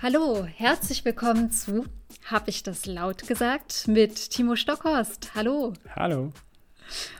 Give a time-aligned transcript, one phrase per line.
[0.00, 1.84] Hallo, herzlich willkommen zu
[2.24, 3.88] Hab ich das laut gesagt?
[3.88, 5.32] mit Timo Stockhorst.
[5.34, 5.72] Hallo.
[5.96, 6.30] Hallo.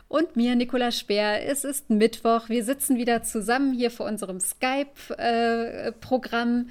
[0.07, 1.45] Und mir, Nicola Speer.
[1.45, 2.47] Es ist Mittwoch.
[2.47, 6.69] Wir sitzen wieder zusammen hier vor unserem Skype-Programm,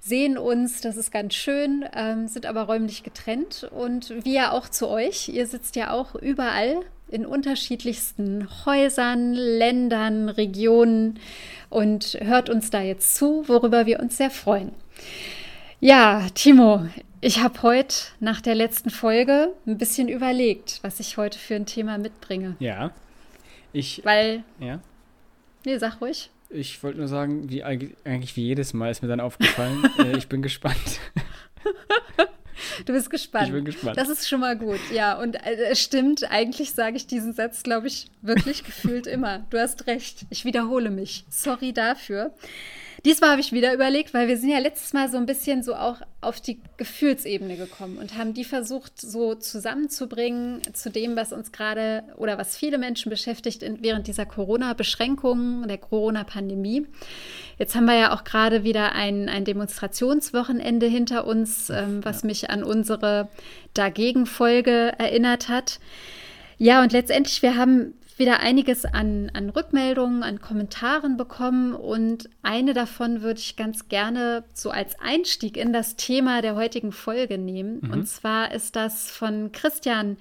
[0.00, 3.68] sehen uns, das ist ganz schön, ähm, sind aber räumlich getrennt.
[3.72, 5.28] Und wir auch zu euch.
[5.28, 11.18] Ihr sitzt ja auch überall in unterschiedlichsten Häusern, Ländern, Regionen
[11.68, 14.70] und hört uns da jetzt zu, worüber wir uns sehr freuen.
[15.80, 16.88] Ja, Timo,
[17.20, 21.66] ich habe heute nach der letzten Folge ein bisschen überlegt, was ich heute für ein
[21.66, 22.56] Thema mitbringe.
[22.58, 22.90] Ja.
[23.72, 24.02] Ich.
[24.04, 24.42] Weil.
[24.58, 24.80] Ja.
[25.64, 26.30] Nee, sag ruhig.
[26.50, 29.84] Ich wollte nur sagen, wie eigentlich wie jedes Mal ist mir dann aufgefallen.
[29.98, 31.00] äh, ich bin gespannt.
[32.86, 33.48] Du bist gespannt.
[33.48, 33.96] Ich bin gespannt.
[33.96, 35.20] Das ist schon mal gut, ja.
[35.20, 39.44] Und äh, es stimmt, eigentlich sage ich diesen Satz, glaube ich, wirklich gefühlt immer.
[39.50, 40.26] Du hast recht.
[40.30, 41.24] Ich wiederhole mich.
[41.28, 42.32] Sorry dafür.
[43.04, 45.74] Diesmal habe ich wieder überlegt, weil wir sind ja letztes Mal so ein bisschen so
[45.74, 51.52] auch auf die Gefühlsebene gekommen und haben die versucht so zusammenzubringen zu dem, was uns
[51.52, 56.86] gerade oder was viele Menschen beschäftigt in, während dieser Corona-Beschränkungen, der Corona-Pandemie.
[57.56, 62.26] Jetzt haben wir ja auch gerade wieder ein, ein Demonstrationswochenende hinter uns, ähm, was ja.
[62.26, 63.28] mich an unsere
[63.74, 65.78] Dagegen-Folge erinnert hat.
[66.56, 72.74] Ja, und letztendlich, wir haben wieder einiges an, an Rückmeldungen, an Kommentaren bekommen und eine
[72.74, 77.80] davon würde ich ganz gerne so als Einstieg in das Thema der heutigen Folge nehmen.
[77.82, 77.90] Mhm.
[77.92, 80.16] Und zwar ist das von Christian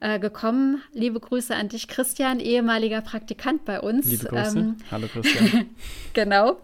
[0.00, 0.82] äh, gekommen.
[0.92, 4.06] Liebe Grüße an dich, Christian, ehemaliger Praktikant bei uns.
[4.06, 4.58] Liebe Grüße.
[4.58, 5.70] Ähm, Hallo Christian.
[6.12, 6.58] genau.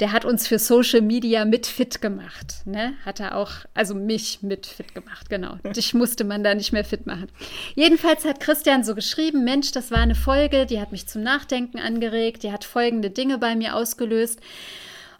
[0.00, 2.62] Der hat uns für Social Media mit fit gemacht.
[2.64, 2.94] Ne?
[3.04, 5.56] Hat er auch, also mich mit fit gemacht, genau.
[5.76, 7.28] Dich musste man da nicht mehr fit machen.
[7.74, 11.78] Jedenfalls hat Christian so geschrieben, Mensch, das war eine Folge, die hat mich zum Nachdenken
[11.78, 14.40] angeregt, die hat folgende Dinge bei mir ausgelöst.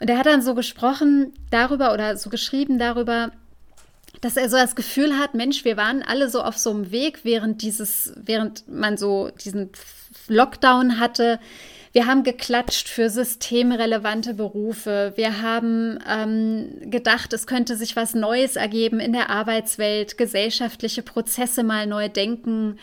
[0.01, 3.33] Und er hat dann so gesprochen darüber oder so geschrieben darüber,
[4.21, 7.21] dass er so das Gefühl hat, Mensch, wir waren alle so auf so einem Weg,
[7.25, 9.71] während dieses, während man so diesen
[10.29, 11.39] Lockdown hatte.
[11.93, 15.13] Wir haben geklatscht für systemrelevante Berufe.
[15.17, 21.63] Wir haben ähm, gedacht, es könnte sich was Neues ergeben in der Arbeitswelt, gesellschaftliche Prozesse
[21.63, 22.79] mal neu denken.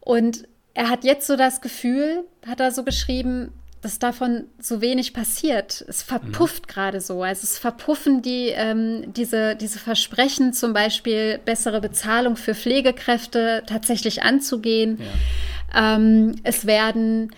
[0.00, 5.12] Und er hat jetzt so das Gefühl, hat er so geschrieben, dass davon so wenig
[5.12, 5.84] passiert.
[5.88, 6.72] Es verpufft mhm.
[6.72, 7.22] gerade so.
[7.22, 14.22] Also es verpuffen die, ähm, diese, diese Versprechen, zum Beispiel bessere Bezahlung für Pflegekräfte tatsächlich
[14.22, 14.98] anzugehen.
[15.72, 15.96] Ja.
[15.96, 17.30] Ähm, es werden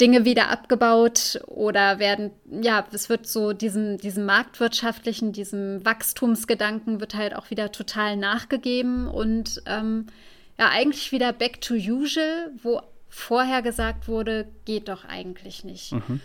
[0.00, 2.30] Dinge wieder abgebaut oder werden,
[2.62, 9.08] ja, es wird so diesem, diesem marktwirtschaftlichen, diesem Wachstumsgedanken wird halt auch wieder total nachgegeben
[9.08, 10.06] und ähm,
[10.56, 12.80] ja, eigentlich wieder back to usual, wo
[13.18, 15.92] vorher gesagt wurde, geht doch eigentlich nicht.
[15.92, 16.20] Mhm.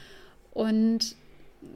[0.51, 1.15] Und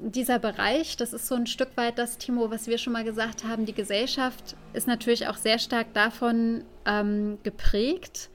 [0.02, 3.44] dieser Bereich, das ist so ein Stück weit das, Timo, was wir schon mal gesagt
[3.44, 8.30] haben, die Gesellschaft ist natürlich auch sehr stark davon ähm, geprägt,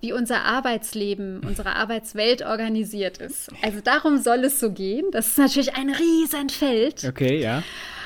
[0.00, 3.50] wie unser Arbeitsleben, unsere Arbeitswelt organisiert ist.
[3.62, 5.06] Also darum soll es so gehen.
[5.12, 7.04] Das ist natürlich ein Riesenfeld.
[7.04, 7.62] Okay, ja.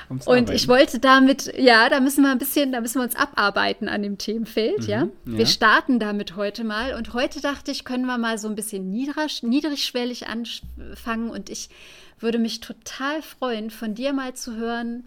[0.08, 0.52] Und arbeiten.
[0.52, 4.02] ich wollte damit, ja, da müssen wir ein bisschen, da müssen wir uns abarbeiten an
[4.02, 5.02] dem Themenfeld, mhm, ja?
[5.02, 5.08] ja.
[5.24, 8.90] Wir starten damit heute mal und heute dachte ich, können wir mal so ein bisschen
[8.90, 11.68] niedrig, niedrigschwellig anfangen und ich
[12.18, 15.04] würde mich total freuen, von dir mal zu hören,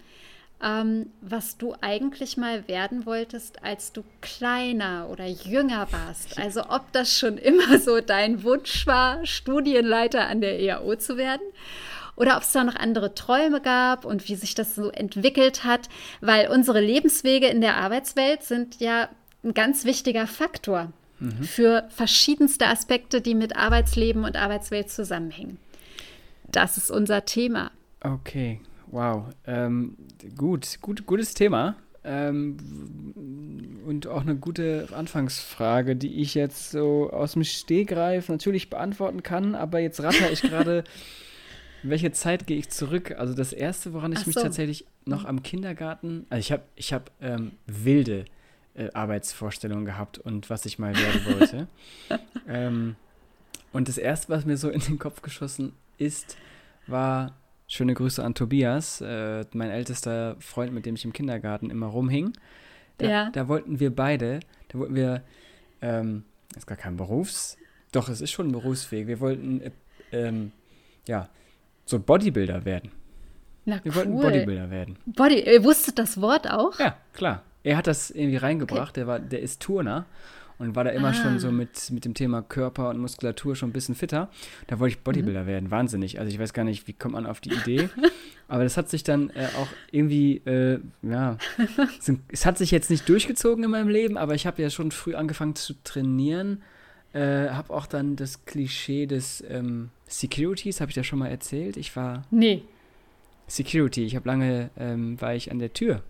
[0.61, 6.37] ähm, was du eigentlich mal werden wolltest, als du kleiner oder jünger warst.
[6.37, 11.45] Also ob das schon immer so dein Wunsch war, Studienleiter an der EAO zu werden
[12.19, 15.89] oder ob es da noch andere Träume gab und wie sich das so entwickelt hat,
[16.19, 19.09] weil unsere Lebenswege in der Arbeitswelt sind ja
[19.43, 21.43] ein ganz wichtiger Faktor mhm.
[21.43, 25.57] für verschiedenste Aspekte, die mit Arbeitsleben und Arbeitswelt zusammenhängen.
[26.51, 27.71] Das ist unser Thema.
[28.01, 29.25] Okay, wow.
[29.47, 29.95] Ähm,
[30.37, 31.77] gut, gut, gutes Thema.
[32.03, 32.57] Ähm,
[33.85, 39.55] und auch eine gute Anfangsfrage, die ich jetzt so aus dem Stehgreif natürlich beantworten kann,
[39.55, 40.83] aber jetzt ratter ich gerade
[41.83, 43.15] In welche Zeit gehe ich zurück?
[43.17, 44.27] Also das erste, woran ich so.
[44.27, 48.25] mich tatsächlich noch am Kindergarten, also ich habe ich hab, ähm, wilde
[48.75, 51.67] äh, Arbeitsvorstellungen gehabt und was ich mal werden wollte.
[52.47, 52.95] ähm,
[53.71, 56.37] und das erste, was mir so in den Kopf geschossen ist,
[56.87, 57.35] war
[57.67, 62.33] schöne Grüße an Tobias, äh, mein ältester Freund, mit dem ich im Kindergarten immer rumhing.
[62.97, 63.29] Da, ja.
[63.29, 64.39] da wollten wir beide,
[64.69, 65.23] da wollten wir,
[65.81, 66.23] ähm,
[66.57, 67.57] ist gar kein Berufs,
[67.91, 69.07] doch es ist schon ein Berufsweg.
[69.07, 69.71] Wir wollten, äh,
[70.11, 70.51] ähm,
[71.07, 71.29] ja,
[71.89, 72.91] so Bodybuilder werden.
[73.65, 73.95] Na, Wir cool.
[73.97, 74.97] wollten Bodybuilder werden.
[75.05, 76.79] Body, ihr wusstet das Wort auch?
[76.79, 77.43] Ja, klar.
[77.63, 78.91] Er hat das irgendwie reingebracht.
[78.91, 78.99] Okay.
[79.01, 80.05] Der, war, der ist Turner.
[80.59, 81.13] und war da immer Ah.
[81.13, 84.29] schon so mit, mit dem Thema Körper und Muskulatur schon ein bisschen fitter.
[84.67, 86.19] Da wollte ich Bodybuilder werden, wahnsinnig.
[86.19, 87.89] Also ich weiß gar nicht, wie kommt man auf die Idee.
[88.49, 91.37] Aber das hat sich dann äh, auch irgendwie, äh, ja,
[92.31, 95.13] es hat sich jetzt nicht durchgezogen in meinem Leben, aber ich habe ja schon früh
[95.15, 96.63] angefangen zu trainieren.
[97.13, 101.75] Äh, habe auch dann das Klischee des ähm, Securities, habe ich da schon mal erzählt.
[101.77, 102.63] Ich war Nee.
[103.47, 104.05] Security.
[104.05, 106.03] Ich habe lange, ähm, war ich an der Tür.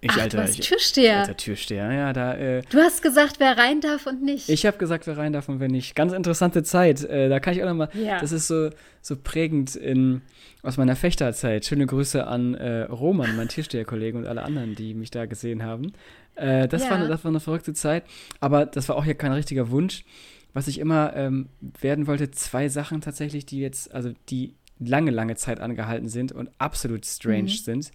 [0.00, 1.20] Ich, Ach, du alter, ich, Türsteher.
[1.20, 4.48] alter Türsteher, ja, da, äh, Du hast gesagt, wer rein darf und nicht.
[4.48, 5.96] ich habe gesagt, wer rein darf und wer nicht.
[5.96, 7.02] Ganz interessante Zeit.
[7.04, 8.20] Äh, da kann ich auch nochmal, Ja.
[8.20, 8.70] das ist so,
[9.02, 10.22] so prägend in,
[10.62, 11.64] aus meiner Fechterzeit.
[11.64, 15.92] Schöne Grüße an äh, Roman, mein Türsteherkollege und alle anderen, die mich da gesehen haben.
[16.36, 16.90] Äh, das, Ja.
[16.90, 18.04] war, das war eine verrückte Zeit,
[18.38, 20.04] aber das war auch hier kein richtiger Wunsch.
[20.52, 21.48] Was ich immer ähm,
[21.80, 26.50] werden wollte, zwei Sachen tatsächlich, die jetzt, also die lange, lange Zeit angehalten sind und
[26.58, 27.48] absolut strange Mhm.
[27.48, 27.90] sind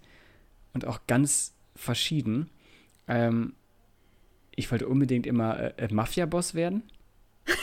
[0.73, 2.49] und auch ganz verschieden.
[3.07, 3.53] Ähm,
[4.55, 6.83] ich wollte unbedingt immer äh, äh, Mafia-Boss werden.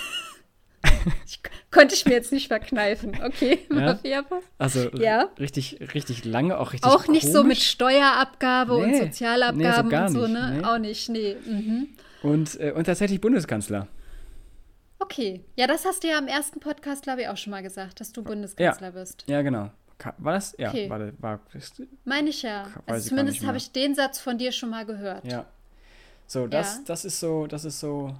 [1.26, 1.40] Ich,
[1.70, 3.16] konnte ich mir jetzt nicht verkneifen.
[3.24, 3.94] Okay, Ja?
[3.94, 4.42] Mafia-Boss.
[4.58, 5.30] Also Ja.
[5.38, 7.70] richtig, richtig lange, auch richtig Auch nicht so mit komisch.
[7.70, 10.56] Steuerabgabe und Nee, Sozialabgaben nee, so gar und so, nicht, ne?
[10.58, 10.64] nee.
[10.64, 11.36] Auch nicht, nee.
[11.46, 11.88] Mhm.
[12.22, 13.86] Und, äh, und tatsächlich Bundeskanzler.
[14.98, 15.40] Okay.
[15.56, 18.12] Ja, das hast du ja im ersten Podcast, glaube ich, auch schon mal gesagt, dass
[18.12, 19.24] du Bundeskanzler bist.
[19.28, 19.70] Ja, genau.
[20.18, 20.54] War das?
[20.58, 20.88] Ja, Okay.
[20.90, 21.40] war, das- war
[22.04, 22.66] Meine ich ja.
[22.86, 25.24] Also zumindest habe ich den Satz von dir schon mal gehört.
[25.30, 25.46] Ja.
[26.26, 26.82] So, das, Ja.
[26.86, 28.14] das ist so, das ist so,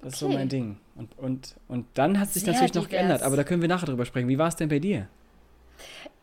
[0.00, 0.36] das ist so Okay.
[0.36, 0.78] mein Ding.
[0.94, 2.98] Und, und, und dann hat sich Sehr natürlich noch divers.
[3.00, 4.28] geändert, aber da können wir nachher drüber sprechen.
[4.28, 5.08] Wie war es denn bei dir?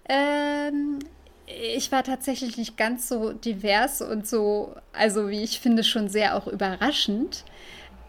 [0.10, 1.00] Ähm,
[1.46, 6.36] ich war tatsächlich nicht ganz so divers und so, also wie ich finde, schon sehr
[6.36, 7.44] auch überraschend.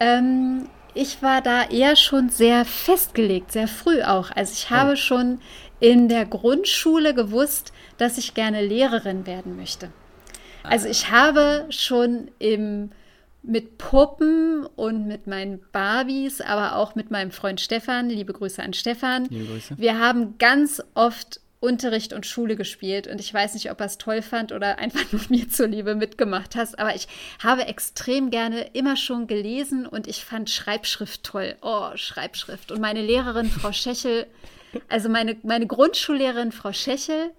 [0.00, 4.30] Ähm, ich war da eher schon sehr festgelegt, sehr früh auch.
[4.34, 4.96] Also ich habe Oh.
[4.96, 5.40] schon
[5.84, 9.90] in der Grundschule gewusst, dass ich gerne Lehrerin werden möchte.
[10.62, 12.90] Also ich habe schon im,
[13.42, 18.72] mit Puppen und mit meinen Barbies, aber auch mit meinem Freund Stefan, liebe Grüße an
[18.72, 19.76] Stefan, Liebe Grüße.
[19.76, 23.98] wir haben ganz oft Unterricht und Schule gespielt und ich weiß nicht, ob er es
[23.98, 27.08] toll fand oder einfach nur mir zuliebe mitgemacht hast, aber ich
[27.42, 31.56] habe extrem gerne immer schon gelesen und ich fand Schreibschrift toll.
[31.60, 32.72] Oh, Schreibschrift.
[32.72, 34.26] Und meine Lehrerin, Frau Schächel,
[34.88, 37.31] also meine, meine Grundschullehrerin, Frau Schächel,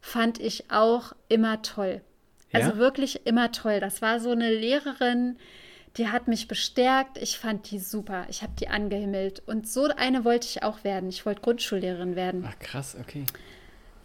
[0.00, 2.00] fand ich auch immer toll.
[2.52, 2.76] Also Ja?
[2.78, 3.80] wirklich immer toll.
[3.80, 5.36] Das war so eine Lehrerin,
[5.96, 7.18] die hat mich bestärkt.
[7.18, 8.26] Ich fand die super.
[8.28, 9.42] Ich habe die angehimmelt.
[9.46, 11.08] Und so eine wollte ich auch werden.
[11.08, 12.44] Ich wollte Grundschullehrerin werden.
[12.48, 13.24] Ach krass, okay.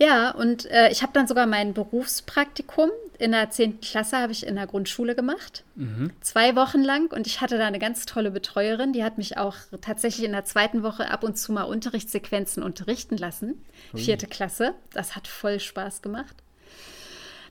[0.01, 2.89] Ja, und äh, ich habe dann sogar mein Berufspraktikum
[3.19, 3.81] in der 10.
[3.81, 5.65] Klasse habe ich in der Grundschule gemacht.
[5.75, 6.11] Mhm.
[6.21, 7.11] Zwei Wochen lang.
[7.11, 8.93] Und ich hatte da eine ganz tolle Betreuerin.
[8.93, 13.17] Die hat mich auch tatsächlich in der zweiten Woche ab und zu mal Unterrichtssequenzen unterrichten
[13.17, 13.61] lassen.
[13.93, 14.73] Vierte Klasse.
[14.93, 16.37] Das hat voll Spaß gemacht.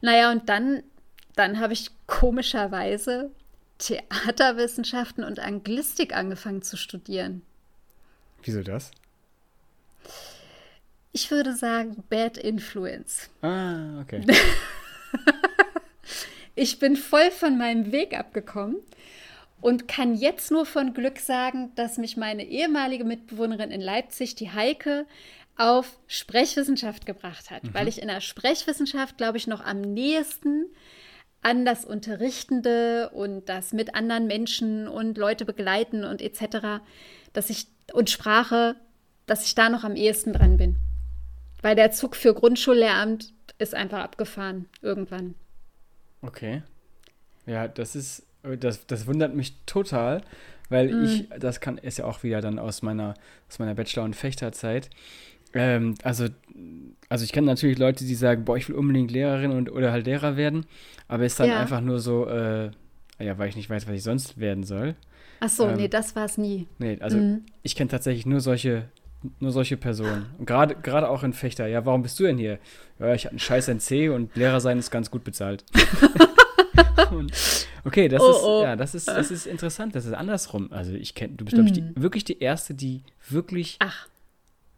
[0.01, 0.83] Naja, und dann,
[1.37, 3.31] dann habe ich komischerweise
[3.77, 7.43] Theaterwissenschaften und Anglistik angefangen zu studieren.
[8.43, 8.91] Wieso das?
[11.13, 13.29] Ich würde sagen, Bad Influence.
[13.43, 14.25] Ah, okay.
[16.61, 18.79] Ich bin voll von meinem Weg abgekommen
[19.61, 24.51] und kann jetzt nur von Glück sagen, dass mich meine ehemalige Mitbewohnerin in Leipzig, die
[24.51, 25.07] Heike,
[25.57, 30.67] auf Sprechwissenschaft gebracht hat, weil ich in der Sprechwissenschaft, glaube ich, noch am nächsten
[31.43, 36.83] an das Unterrichtende und das mit anderen Menschen und Leute begleiten und etc.,
[37.33, 38.75] dass ich und Sprache,
[39.27, 40.77] dass ich da noch am ehesten dran bin.
[41.63, 45.35] Weil der Zug für Grundschullehramt ist einfach abgefahren irgendwann.
[46.23, 46.63] Okay.
[47.47, 50.23] Ja, das ist, das, das wundert mich total,
[50.69, 53.15] weil ich, das kann, ist ja auch wieder dann aus meiner,
[53.49, 54.91] aus meiner Bachelor- und Fechterzeit.
[55.55, 56.27] Ähm, also,
[57.09, 60.07] also ich kenne natürlich Leute, die sagen, boah, ich will unbedingt Lehrerin und, oder halt
[60.07, 60.67] Lehrer werden,
[61.09, 61.59] aber ist dann Ja.
[61.61, 62.71] einfach nur so, äh,
[63.19, 64.95] ja, weil ich nicht weiß, was ich sonst werden soll.
[65.41, 66.67] Ach so, Ähm, nee, das war es nie.
[66.79, 67.47] Nee, also Mhm.
[67.63, 68.89] ich kenne tatsächlich nur solche,
[69.41, 70.27] nur solche Personen.
[70.39, 71.67] Und gerade, gerade auch in Fechter.
[71.67, 72.59] Ja, warum bist du denn hier?
[72.99, 75.65] Ja, ich hatte einen scheiß NC und Lehrer sein ist ganz gut bezahlt.
[77.11, 77.33] und,
[77.85, 78.63] okay, das Oh, ist, oh.
[78.63, 79.95] ja, das ist, das ist interessant.
[79.95, 80.73] Das ist andersrum.
[80.73, 81.93] Also ich kenne, du bist, glaube ich, die, Mhm.
[81.97, 84.07] wirklich die Erste, die wirklich, Ach,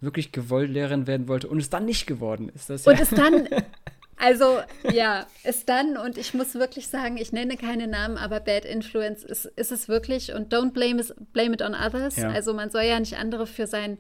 [0.00, 2.70] wirklich gewollt Lehrerin werden wollte und es dann nicht geworden ist.
[2.70, 3.46] Das ja, und es dann,
[4.20, 4.60] also
[4.92, 9.24] ja, es dann, und ich muss wirklich sagen, ich nenne keine Namen, aber Bad Influence
[9.24, 12.16] ist, ist es wirklich und don't blame, it- blame it on others.
[12.16, 12.30] Ja.
[12.30, 13.98] Also man soll ja nicht andere für sein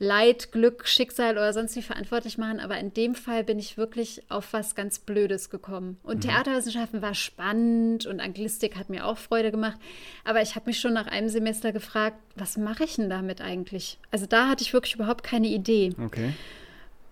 [0.00, 4.22] Leid, Glück, Schicksal oder sonst wie verantwortlich machen, aber in dem Fall bin ich wirklich
[4.28, 5.98] auf was ganz Blödes gekommen.
[6.04, 9.78] Und Theaterwissenschaften war spannend und Anglistik hat mir auch Freude gemacht,
[10.24, 13.98] aber ich habe mich schon nach einem Semester gefragt, was mache ich denn damit eigentlich?
[14.12, 15.92] Also da hatte ich wirklich überhaupt keine Idee.
[16.04, 16.32] okay.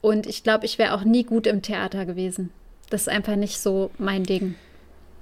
[0.07, 2.51] Und ich glaube, ich wäre auch nie gut im Theater gewesen.
[2.91, 4.55] Das ist einfach nicht so mein Ding.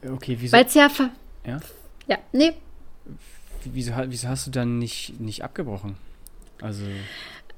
[0.06, 0.54] Okay, wieso?
[0.54, 0.90] Weil es ja.
[0.90, 1.08] ver-
[1.46, 1.58] Ja?
[2.06, 2.52] Ja, nee.
[3.64, 5.96] wieso, wieso hast du dann nicht, nicht abgebrochen?
[6.60, 6.84] Also.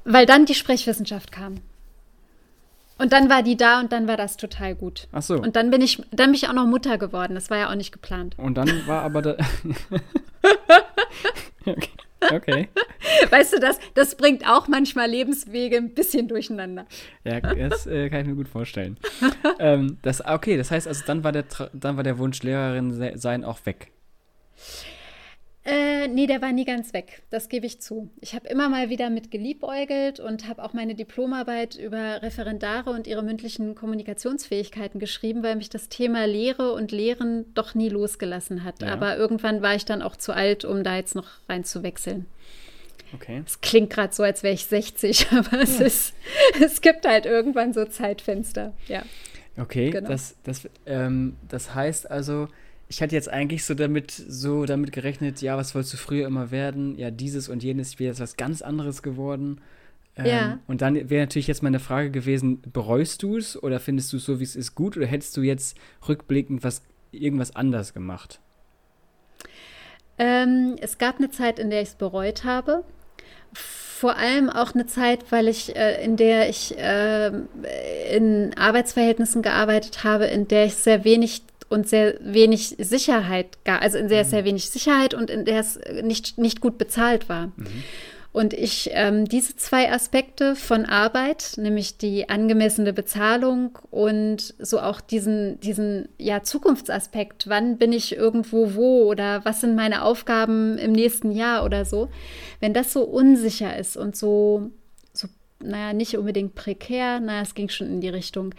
[0.05, 1.63] Weil dann die Sprechwissenschaft kam.
[2.97, 5.09] Und dann war die da und dann war das total gut.
[5.11, 5.35] Ach so.
[5.35, 7.35] Und dann bin ich, dann bin ich auch noch Mutter geworden.
[7.35, 8.37] Das war ja auch nicht geplant.
[8.39, 9.31] Und dann war aber da.
[11.67, 11.91] okay.
[12.21, 12.69] Okay.
[13.31, 16.87] Weißt du, das, das bringt auch manchmal Lebenswege ein bisschen durcheinander.
[17.25, 18.99] Ja, das äh, kann ich mir gut vorstellen.
[19.59, 23.45] ähm, das, okay, das heißt also, dann war der, dann war der Wunsch, Lehrerin sein
[23.45, 23.93] auch weg.
[25.67, 27.23] Äh, nee, der war nie ganz weg.
[27.31, 28.09] Das gebe ich zu.
[28.21, 33.09] Ich habe immer mal wieder mit geliebäugelt und habe auch meine Diplomarbeit über Referendare und
[33.09, 38.81] ihre mündlichen Kommunikationsfähigkeiten geschrieben, weil mich das Thema Lehre und Lehren doch nie losgelassen hat.
[38.81, 38.93] Ja.
[38.93, 42.27] Aber irgendwann war ich dann auch zu alt, um da jetzt noch reinzuwechseln.
[43.13, 43.43] Okay.
[43.45, 45.87] Es klingt gerade so, als wäre ich 60, aber es ja.
[45.87, 46.15] ist,
[46.63, 48.73] es gibt halt irgendwann so Zeitfenster.
[48.87, 49.03] Ja.
[49.59, 50.09] Okay, genau.
[50.09, 52.47] das, das, ähm, das heißt also,
[52.89, 56.51] ich hatte jetzt eigentlich so damit, so damit gerechnet, ja, was wolltest du früher immer
[56.51, 56.97] werden?
[56.97, 59.61] Ja, dieses und jenes, ich bin jetzt was ganz anderes geworden.
[60.17, 60.59] Ähm, ja.
[60.67, 64.25] Und dann wäre natürlich jetzt meine Frage gewesen, bereust du es oder findest du es
[64.25, 64.97] so, wie es ist, gut?
[64.97, 65.77] Oder hättest du jetzt
[66.09, 68.41] rückblickend was, irgendwas anders gemacht?
[70.19, 72.85] Ähm, es gab eine Zeit, in der ich es bereut habe.
[73.53, 77.33] Vor allem auch eine Zeit, weil ich, äh, in der ich äh,
[78.15, 83.99] in Arbeitsverhältnissen gearbeitet habe, in der ich sehr wenig und sehr wenig Sicherheit gab, also
[83.99, 84.45] in sehr mhm.
[84.45, 87.49] wenig Sicherheit und in der es nicht, nicht gut bezahlt war.
[87.49, 87.67] Mhm.
[88.37, 95.01] Und ich ähm, diese zwei Aspekte von Arbeit, nämlich die angemessene Bezahlung und so auch
[95.01, 100.93] diesen, diesen ja, Zukunftsaspekt, wann bin ich irgendwo wo oder was sind meine Aufgaben im
[100.93, 102.11] nächsten Jahr oder so,
[102.61, 104.71] wenn das so unsicher ist und so,
[105.15, 105.29] so
[105.61, 108.55] naja, nicht unbedingt prekär, naja, es ging schon in die Richtung,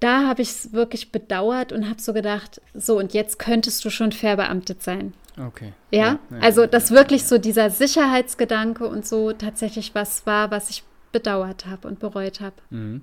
[0.00, 3.90] da habe ich es wirklich bedauert und habe so gedacht, so und jetzt könntest du
[3.90, 5.12] schon verbeamtet sein.
[5.38, 5.72] Okay.
[5.90, 10.70] Ja, ja, ja also dass wirklich so dieser Sicherheitsgedanke und so tatsächlich was war, was
[10.70, 12.56] ich bedauert habe und bereut habe.
[12.70, 13.02] Mhm.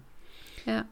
[0.66, 0.86] Ja.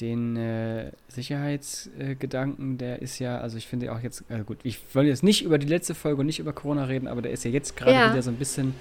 [0.00, 4.78] Den äh, Sicherheitsgedanken, äh, der ist ja, also ich finde auch jetzt, äh, gut, ich
[4.94, 7.44] wollte jetzt nicht über die letzte Folge und nicht über Corona reden, aber der ist
[7.44, 8.10] ja jetzt gerade ja.
[8.10, 8.74] wieder so ein bisschen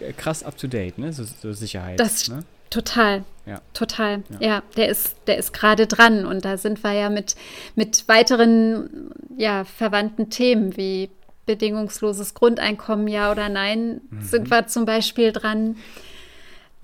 [0.00, 1.12] äh, krass up to date, ne?
[1.12, 2.00] So, so Sicherheit.
[2.00, 2.42] Das, ne?
[2.74, 3.22] Total.
[3.46, 3.60] Ja.
[3.72, 4.24] Total.
[4.40, 4.46] Ja.
[4.48, 6.26] ja, der ist, der ist gerade dran.
[6.26, 7.36] Und da sind wir ja mit,
[7.76, 11.08] mit weiteren ja, verwandten Themen wie
[11.46, 14.22] bedingungsloses Grundeinkommen, ja oder nein, mhm.
[14.22, 15.76] sind wir zum Beispiel dran.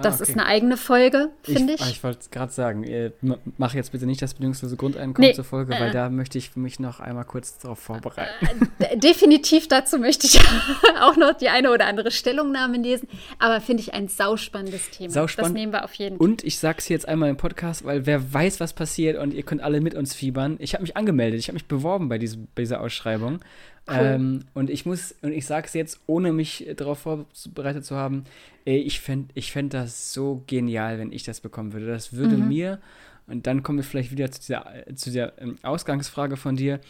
[0.00, 0.32] Ah, das ah, okay.
[0.32, 1.80] ist eine eigene Folge, finde ich.
[1.80, 3.10] Ich, ich wollte gerade sagen, äh,
[3.58, 6.56] mach jetzt bitte nicht das bedingungslose Grundeinkommen nee, zur Folge, weil äh, da möchte ich
[6.56, 8.70] mich noch einmal kurz darauf vorbereiten.
[8.78, 10.40] Äh, definitiv dazu möchte ich
[11.00, 13.08] auch noch die eine oder andere Stellungnahme lesen.
[13.38, 15.10] Aber finde ich ein sauspannendes Thema.
[15.10, 15.50] Sauspannend.
[15.50, 16.26] Das nehmen wir auf jeden Fall.
[16.26, 19.42] Und ich sage es jetzt einmal im Podcast, weil wer weiß, was passiert und ihr
[19.42, 20.56] könnt alle mit uns fiebern.
[20.60, 23.40] Ich habe mich angemeldet, ich habe mich beworben bei, diesem, bei dieser Ausschreibung.
[23.88, 23.96] Cool.
[23.98, 28.24] Ähm, und ich muss, und ich sage es jetzt, ohne mich darauf vorbereitet zu haben,
[28.64, 31.86] ich fände ich fänd das so genial, wenn ich das bekommen würde.
[31.86, 32.48] Das würde mhm.
[32.48, 32.78] mir,
[33.26, 36.80] und dann kommen wir vielleicht wieder zu der, zu der ähm, Ausgangsfrage von dir,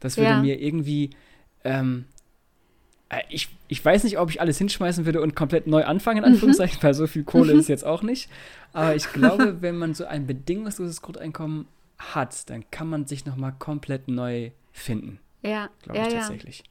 [0.00, 0.40] das würde ja.
[0.40, 1.10] mir irgendwie,
[1.64, 2.06] ähm,
[3.08, 6.24] äh, ich, ich weiß nicht, ob ich alles hinschmeißen würde und komplett neu anfangen, in
[6.24, 6.34] mhm.
[6.34, 6.82] Anführungszeichen, mhm.
[6.82, 7.60] weil so viel Kohle mhm.
[7.60, 8.30] ist jetzt auch nicht.
[8.72, 11.66] Aber ich glaube, wenn man so ein bedingungsloses Grundeinkommen
[11.98, 15.18] hat, dann kann man sich nochmal komplett neu finden.
[15.42, 16.58] Ja, glaube ja, ich tatsächlich.
[16.58, 16.64] Ja.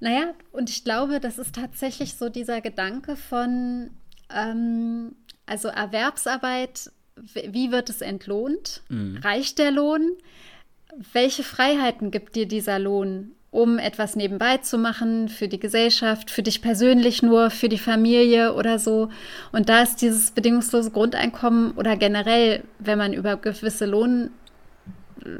[0.00, 3.90] Naja, und ich glaube, das ist tatsächlich so dieser Gedanke von,
[4.34, 5.14] ähm,
[5.46, 8.82] also Erwerbsarbeit, wie wird es entlohnt?
[8.88, 9.18] Mhm.
[9.18, 10.12] Reicht der Lohn?
[11.12, 16.42] Welche Freiheiten gibt dir dieser Lohn, um etwas nebenbei zu machen, für die Gesellschaft, für
[16.42, 19.10] dich persönlich nur, für die Familie oder so?
[19.52, 24.30] Und da ist dieses bedingungslose Grundeinkommen oder generell, wenn man über gewisse Lohn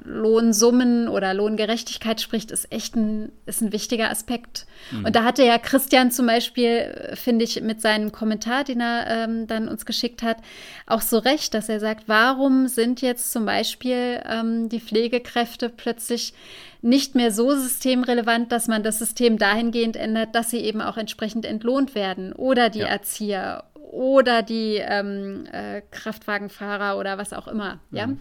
[0.05, 4.67] Lohnsummen oder Lohngerechtigkeit spricht, ist echt ein, ist ein wichtiger Aspekt.
[4.91, 5.07] Mhm.
[5.07, 9.47] Und da hatte ja Christian zum Beispiel, finde ich, mit seinem Kommentar, den er ähm,
[9.47, 10.39] dann uns geschickt hat,
[10.87, 16.35] auch so recht, dass er sagt, warum sind jetzt zum Beispiel ähm, die Pflegekräfte plötzlich
[16.83, 21.45] nicht mehr so systemrelevant, dass man das System dahingehend ändert, dass sie eben auch entsprechend
[21.45, 22.87] entlohnt werden oder die ja.
[22.87, 27.81] Erzieher oder die ähm, äh, Kraftwagenfahrer oder was auch immer.
[27.91, 28.21] Ja, mhm.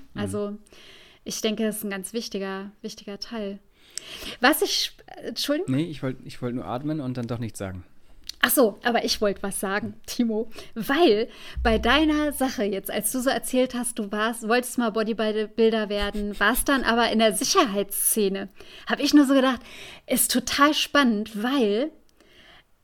[1.30, 3.60] Ich denke, das ist ein ganz wichtiger, wichtiger Teil.
[4.42, 4.92] Was ich,
[5.24, 5.76] Entschuldigung?
[5.76, 7.84] Nee, ich wollte ich wollt nur atmen und dann doch nichts sagen.
[8.42, 11.28] Ach so, aber ich wollte was sagen, Timo, weil
[11.62, 16.40] bei deiner Sache jetzt, als du so erzählt hast, du warst, wolltest mal Bodybuilder werden,
[16.40, 18.48] warst dann aber in der Sicherheitsszene,
[18.88, 19.60] habe ich nur so gedacht,
[20.08, 21.92] ist total spannend, weil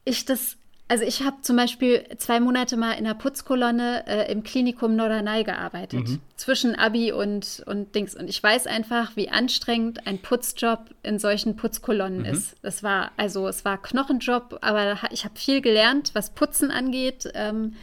[0.03, 0.57] ich das
[0.87, 5.43] Also ich habe zum Beispiel zwei Monate mal in der Putzkolonne äh, im Klinikum Norderney
[5.43, 6.21] gearbeitet, mhm.
[6.35, 8.13] zwischen Abi und, und Dings.
[8.13, 12.25] Und ich weiß einfach, wie anstrengend ein Putzjob in solchen Putzkolonnen mhm.
[12.25, 12.55] ist.
[12.61, 17.31] Es war, also es war Knochenjob, aber ich habe viel gelernt, was Putzen angeht.
[17.33, 17.73] Ähm,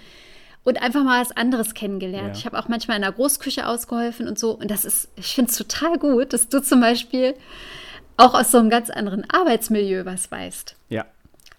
[0.65, 2.29] und einfach mal was anderes kennengelernt.
[2.29, 2.39] Ja.
[2.39, 4.53] Ich habe auch manchmal in der Großküche ausgeholfen und so.
[4.53, 7.35] Und das ist, ich finde es total gut, dass du zum Beispiel
[8.17, 10.77] auch aus so einem ganz anderen Arbeitsmilieu was weißt.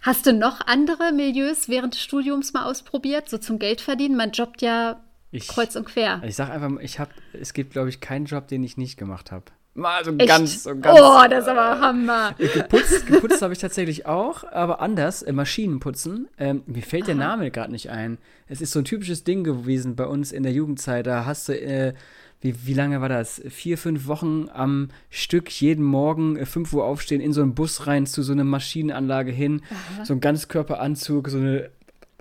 [0.04, 4.18] Hast du noch andere Milieus während des Studiums mal ausprobiert, so zum Geldverdienen?
[4.18, 6.22] Man jobbt ja ich, kreuz und quer.
[6.26, 9.32] Ich sag einfach, ich habe, es gibt, glaube ich, keinen Job, den ich nicht gemacht
[9.32, 9.46] habe.
[9.76, 10.28] Mal so Echt?
[10.28, 11.00] ganz, so ganz.
[11.02, 12.36] Oh, das ist aber Hammer.
[12.38, 16.28] Äh, geputzt, geputzt habe ich tatsächlich auch, aber anders, äh, Maschinenputzen.
[16.38, 17.08] Ähm, mir fällt Aha.
[17.08, 18.18] der Name gerade nicht ein.
[18.48, 21.08] Es ist so ein typisches Ding gewesen bei uns in der Jugendzeit.
[21.08, 21.94] Da hast du äh,
[22.44, 23.42] wie, wie lange war das?
[23.50, 27.88] Vier, fünf Wochen am Stück, jeden Morgen, äh, fünf Uhr aufstehen, in so einen Bus
[27.88, 30.06] rein, zu so einer Maschinenanlage hin, Aha.
[30.06, 31.70] so ein Ganzkörperanzug, so eine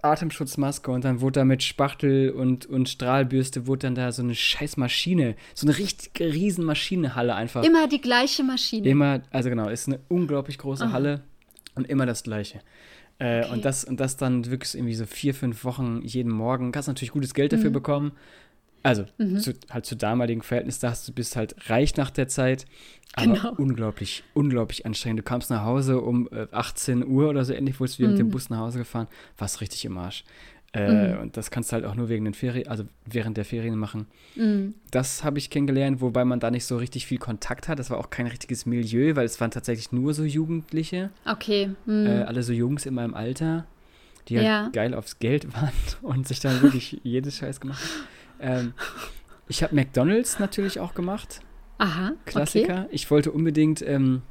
[0.01, 4.35] Atemschutzmaske und dann wurde da mit Spachtel und, und Strahlbürste wurde dann da so eine
[4.35, 7.63] scheiß Maschine, so eine richtige riesen Maschinenhalle einfach.
[7.63, 8.89] Immer die gleiche Maschine.
[8.89, 10.93] Immer, also genau, ist eine unglaublich große Aha.
[10.93, 11.23] Halle
[11.75, 12.61] und immer das gleiche.
[13.19, 13.53] Äh, okay.
[13.53, 16.73] und, das, und das dann wirklich irgendwie so vier, fünf Wochen jeden Morgen.
[16.73, 17.75] Kannst natürlich gutes Geld dafür mhm.
[17.75, 18.13] bekommen,
[18.83, 19.39] also mhm.
[19.39, 22.67] zu, halt zu damaligen Verhältnis dachtest du bist halt reich nach der Zeit,
[23.15, 23.55] aber genau.
[23.57, 25.21] unglaublich, unglaublich anstrengend.
[25.21, 28.15] Du kamst nach Hause um äh, 18 Uhr oder so ähnlich, wurdest du wieder mhm.
[28.15, 28.33] mit dem mhm.
[28.33, 30.25] Bus nach Hause gefahren, warst richtig im Arsch.
[30.75, 31.21] Äh, mhm.
[31.21, 34.07] Und das kannst du halt auch nur wegen den Ferien, also während der Ferien machen.
[34.37, 34.75] Mhm.
[34.91, 37.79] Das habe ich kennengelernt, wobei man da nicht so richtig viel Kontakt hat.
[37.79, 41.11] Das war auch kein richtiges Milieu, weil es waren tatsächlich nur so Jugendliche.
[41.27, 41.71] Okay.
[41.85, 42.07] Mhm.
[42.07, 43.67] Äh, alle so Jungs in meinem Alter,
[44.29, 44.69] die halt ja.
[44.73, 48.12] geil aufs Geld waren und sich dann wirklich jedes Scheiß gemacht haben.
[48.43, 48.75] Ähm,
[49.49, 51.41] ich habe McDonalds natürlich auch gemacht.
[51.79, 52.13] Aha.
[52.27, 52.83] Klassiker.
[52.85, 52.89] Okay.
[52.91, 54.23] Ich wollte unbedingt, ähm,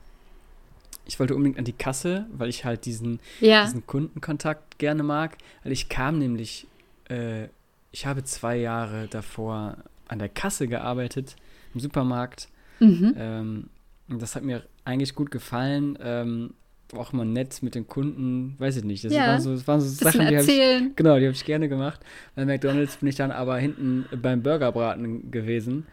[1.06, 3.66] ich wollte unbedingt an die Kasse, weil ich halt diesen, ja.
[3.66, 5.38] diesen Kundenkontakt gerne mag.
[5.64, 6.68] Weil ich kam nämlich,
[7.10, 7.48] äh,
[7.92, 9.78] ich habe zwei Jahre davor
[10.08, 11.36] an der Kasse gearbeitet
[11.74, 12.48] im Supermarkt.
[12.80, 13.14] Mhm.
[13.18, 13.70] Ähm,
[14.10, 15.98] und das hat mir eigentlich gut gefallen.
[16.02, 16.54] Ähm,
[16.94, 19.04] auch immer nett mit den Kunden, weiß ich nicht.
[19.04, 21.46] Das ja, waren so, das waren so Sachen, die habe ich, genau, die habe ich
[21.46, 22.00] gerne gemacht.
[22.36, 25.86] Bei McDonalds bin ich dann aber hinten beim Burgerbraten gewesen.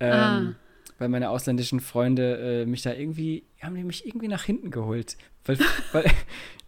[0.00, 0.52] Ähm, ah.
[0.98, 5.16] Weil meine ausländischen Freunde äh, mich da irgendwie, haben die mich irgendwie nach hinten geholt.
[5.44, 5.58] Weil,
[5.92, 6.04] weil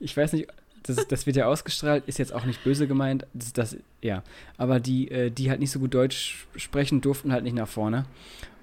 [0.01, 0.49] ich weiß nicht,
[0.83, 3.27] das, das wird ja ausgestrahlt, ist jetzt auch nicht böse gemeint.
[3.35, 4.23] Das, das ja.
[4.57, 8.05] Aber die, äh, die halt nicht so gut Deutsch sprechen, durften halt nicht nach vorne.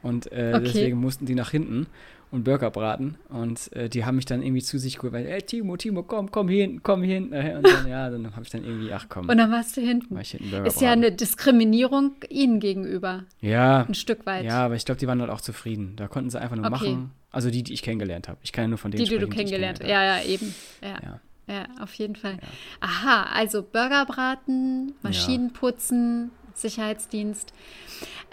[0.02, 0.64] Und äh, okay.
[0.66, 1.88] deswegen mussten die nach hinten
[2.36, 3.18] und Burger braten.
[3.30, 6.32] Und äh, die haben mich dann irgendwie zu sich geholt, weil, ey, Timo, Timo, komm,
[6.32, 7.34] komm hier hinten, komm hier hinten.
[7.34, 9.30] Und dann, ja, dann habe ich dann irgendwie, ach komm.
[9.30, 10.16] Und dann warst du hinten.
[10.16, 13.24] War hinten Ist ja eine Diskriminierung ihnen gegenüber.
[13.42, 13.86] Ja.
[13.88, 14.46] Ein Stück weit.
[14.46, 15.94] Ja, aber ich glaube, die waren halt auch zufrieden.
[15.96, 16.72] Da konnten sie einfach nur okay.
[16.72, 17.12] machen.
[17.32, 18.40] Also die, die ich kennengelernt habe.
[18.44, 19.90] Ich kann ja nur von denen die, sprechen, die du kennengelernt hast.
[19.90, 20.54] Ja, ja, eben.
[20.82, 21.00] Ja.
[21.04, 21.20] ja.
[21.48, 22.40] Ja, auf jeden Fall.
[22.42, 22.48] Ja.
[22.80, 27.54] Aha, also Burgerbraten, Maschinenputzen, Sicherheitsdienst.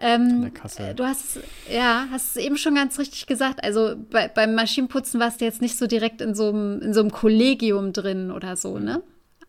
[0.00, 0.94] Ähm, der Kasse.
[0.94, 1.38] Du hast,
[1.70, 3.62] ja, hast es eben schon ganz richtig gesagt.
[3.62, 7.00] Also bei, beim Maschinenputzen warst du jetzt nicht so direkt in so einem, in so
[7.00, 9.02] einem Kollegium drin oder so, ne?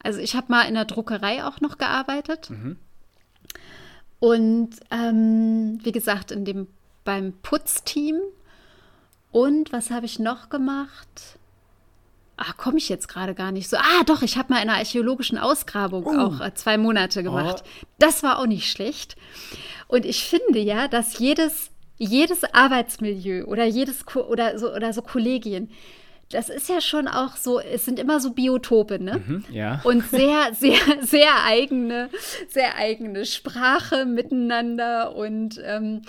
[0.03, 2.49] Also ich habe mal in der Druckerei auch noch gearbeitet.
[2.49, 2.77] Mhm.
[4.19, 6.67] Und ähm, wie gesagt, in dem
[7.03, 8.19] beim Putzteam.
[9.31, 11.39] Und was habe ich noch gemacht?
[12.35, 13.77] Ah, komme ich jetzt gerade gar nicht so.
[13.77, 16.19] Ah, doch, ich habe mal in einer archäologischen Ausgrabung uh.
[16.19, 17.63] auch äh, zwei Monate gemacht.
[17.63, 17.85] Oh.
[17.99, 19.15] Das war auch nicht schlecht.
[19.87, 25.03] Und ich finde ja, dass jedes, jedes Arbeitsmilieu oder jedes Ko oder so oder so
[25.03, 25.69] Kollegien,
[26.31, 29.21] das ist ja schon auch so, es sind immer so Biotope, ne?
[29.25, 29.81] Mhm, ja.
[29.83, 32.09] Und sehr, sehr, sehr eigene,
[32.49, 36.01] sehr eigene Sprache miteinander und ähm,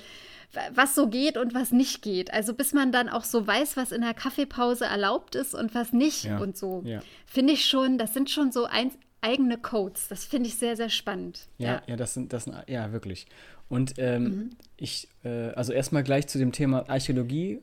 [0.75, 2.33] was so geht und was nicht geht.
[2.33, 5.93] Also bis man dann auch so weiß, was in der Kaffeepause erlaubt ist und was
[5.93, 6.39] nicht ja.
[6.39, 6.83] und so.
[6.85, 7.01] Ja.
[7.27, 8.91] Finde ich schon, das sind schon so ein,
[9.25, 10.09] eigene Codes.
[10.09, 11.49] Das finde ich sehr, sehr spannend.
[11.59, 13.27] Ja, ja, ja, das sind, das sind, ja, wirklich.
[13.69, 14.51] Und ähm, mhm.
[14.77, 17.61] ich, äh, also erstmal gleich zu dem Thema Archäologie.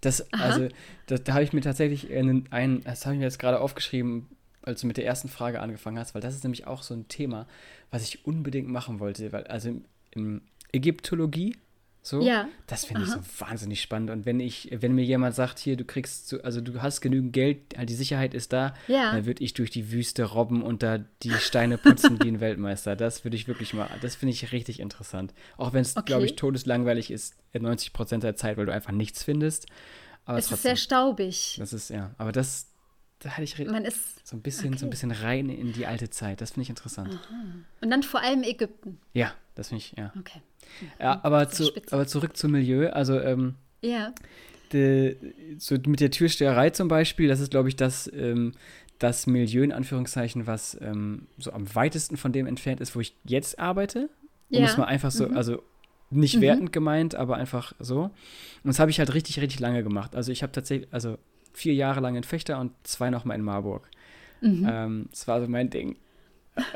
[0.00, 0.68] Das, also,
[1.06, 4.28] das, da habe ich mir tatsächlich einen, einen das habe ich mir jetzt gerade aufgeschrieben,
[4.62, 7.08] als du mit der ersten Frage angefangen hast, weil das ist nämlich auch so ein
[7.08, 7.46] Thema,
[7.90, 9.32] was ich unbedingt machen wollte.
[9.32, 11.56] Weil, also in Ägyptologie
[12.06, 12.48] so, ja.
[12.68, 14.10] das finde ich so wahnsinnig spannend.
[14.10, 17.32] Und wenn ich, wenn mir jemand sagt, hier, du kriegst, so, also du hast genügend
[17.32, 19.10] Geld, halt die Sicherheit ist da, ja.
[19.10, 22.94] dann würde ich durch die Wüste robben und da die Steine putzen wie ein Weltmeister.
[22.94, 25.34] Das würde ich wirklich mal, das finde ich richtig interessant.
[25.56, 26.06] Auch wenn es, okay.
[26.06, 29.66] glaube ich, todeslangweilig ist, 90 Prozent der Zeit, weil du einfach nichts findest.
[30.26, 31.56] Aber es trotzdem, ist sehr staubig.
[31.58, 32.68] Das ist, ja, aber das,
[33.20, 34.78] da hatte ich Man ist, so ein bisschen, okay.
[34.78, 36.40] so ein bisschen rein in die alte Zeit.
[36.40, 37.14] Das finde ich interessant.
[37.14, 37.44] Aha.
[37.80, 38.98] Und dann vor allem Ägypten.
[39.14, 40.12] Ja, das finde ich, ja.
[40.18, 40.40] Okay.
[41.00, 42.90] Ja, aber, zu, aber zurück zum Milieu.
[42.90, 44.12] Also, ähm, ja.
[44.72, 45.16] De,
[45.58, 48.52] so mit der Türsteherei zum Beispiel, das ist, glaube ich, das, ähm,
[48.98, 53.14] das Milieu in Anführungszeichen, was ähm, so am weitesten von dem entfernt ist, wo ich
[53.24, 54.10] jetzt arbeite.
[54.50, 54.64] Um Ja.
[54.66, 55.36] es mal einfach so, Mhm.
[55.36, 55.62] also
[56.10, 56.40] nicht Mhm.
[56.40, 58.02] wertend gemeint, aber einfach so.
[58.04, 58.12] Und
[58.64, 60.14] das habe ich halt richtig, richtig lange gemacht.
[60.16, 61.16] Also ich habe tatsächlich, also
[61.56, 63.88] vier Jahre lang in Fechter und zwei nochmal in Marburg.
[64.40, 64.66] Mhm.
[64.68, 65.96] Ähm, das war so mein Ding.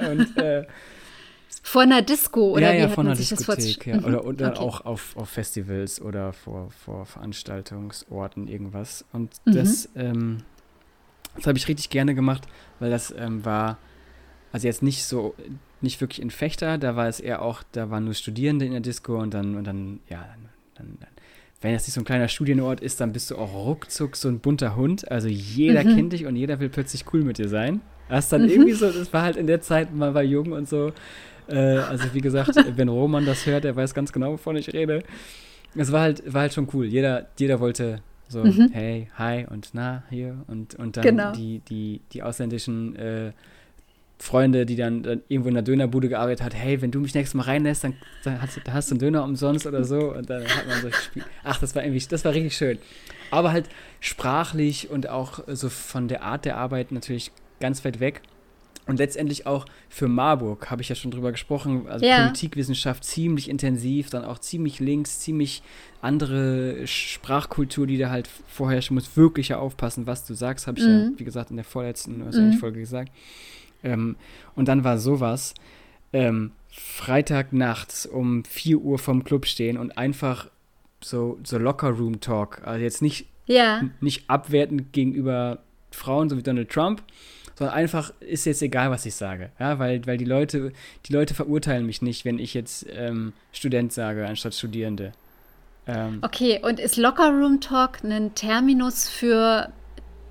[0.06, 0.64] Und äh,
[1.62, 3.98] Vor einer Disco oder ja, wie ja, von man einer Diskothek, ja.
[3.98, 4.04] vorzustellen?
[4.04, 4.58] Oder, oder Okay.
[4.60, 9.04] auch auf, auf Festivals oder vor, vor Veranstaltungsorten irgendwas.
[9.12, 9.52] Und Mhm.
[9.52, 10.38] das, ähm,
[11.36, 12.46] das habe ich richtig gerne gemacht,
[12.78, 13.78] weil das ähm, war,
[14.52, 15.34] also jetzt nicht so,
[15.80, 18.80] nicht wirklich in Fechter, da war es eher auch, da waren nur Studierende in der
[18.80, 20.26] Disco und dann, und dann, ja,
[20.76, 21.08] dann, dann
[21.60, 24.40] wenn das nicht so ein kleiner Studienort ist, dann bist du auch ruckzuck so ein
[24.40, 25.10] bunter Hund.
[25.10, 25.94] Also jeder Mhm.
[25.94, 27.80] kennt dich und jeder will plötzlich cool mit dir sein.
[28.08, 28.48] Das dann Mhm.
[28.50, 30.92] irgendwie so, das war halt in der Zeit, man war jung und so.
[31.48, 35.02] Äh, also wie gesagt, wenn Roman das hört, der weiß ganz genau, wovon ich rede.
[35.76, 36.86] Es war halt, war halt schon cool.
[36.86, 38.70] Jeder, jeder wollte so, Mhm.
[38.72, 40.38] hey, hi und na, hier.
[40.46, 41.32] Und, und dann Genau.
[41.32, 43.32] die, die, die ausländischen äh,
[44.22, 47.34] Freunde, die dann, dann irgendwo in der Dönerbude gearbeitet hat, hey, wenn du mich nächstes
[47.34, 50.12] Mal reinlässt, dann, dann, hast, du- dann hast du einen Döner umsonst oder so.
[50.14, 51.24] Und dann hat man so gespielt.
[51.42, 52.78] Ach, das war irgendwie, das war richtig schön.
[53.30, 53.66] Aber halt
[54.00, 57.30] sprachlich und auch so von der Art der Arbeit natürlich
[57.60, 58.20] ganz weit weg.
[58.86, 62.24] Und letztendlich auch für Marburg, habe ich ja schon drüber gesprochen, also Ja.
[62.24, 65.62] Politikwissenschaft ziemlich intensiv, dann auch ziemlich links, ziemlich
[66.02, 69.16] andere Sprachkultur, die da halt vorherrschen muss.
[69.16, 71.14] Wirklich ja aufpassen, was du sagst, habe ich ja, Mhm.
[71.18, 72.54] wie gesagt, in der vorletzten Mhm.
[72.54, 73.12] Folge gesagt.
[73.82, 74.16] Ähm,
[74.54, 75.54] und dann war sowas,
[76.12, 80.48] ähm, Freitag nachts um 4 Uhr vom Club stehen und einfach
[81.00, 85.58] so, so Locker-Room-Talk, also jetzt nicht Ja, nicht abwertend gegenüber
[85.90, 87.02] Frauen, so wie Donald Trump,
[87.56, 89.50] sondern einfach ist jetzt egal, was ich sage.
[89.58, 90.72] Ja, weil, weil die Leute,
[91.06, 95.12] die Leute verurteilen mich nicht, wenn ich jetzt ähm, Student sage, anstatt Studierende.
[95.86, 96.60] Ähm, okay.
[96.62, 99.72] Und ist Locker Room Talk ein Terminus für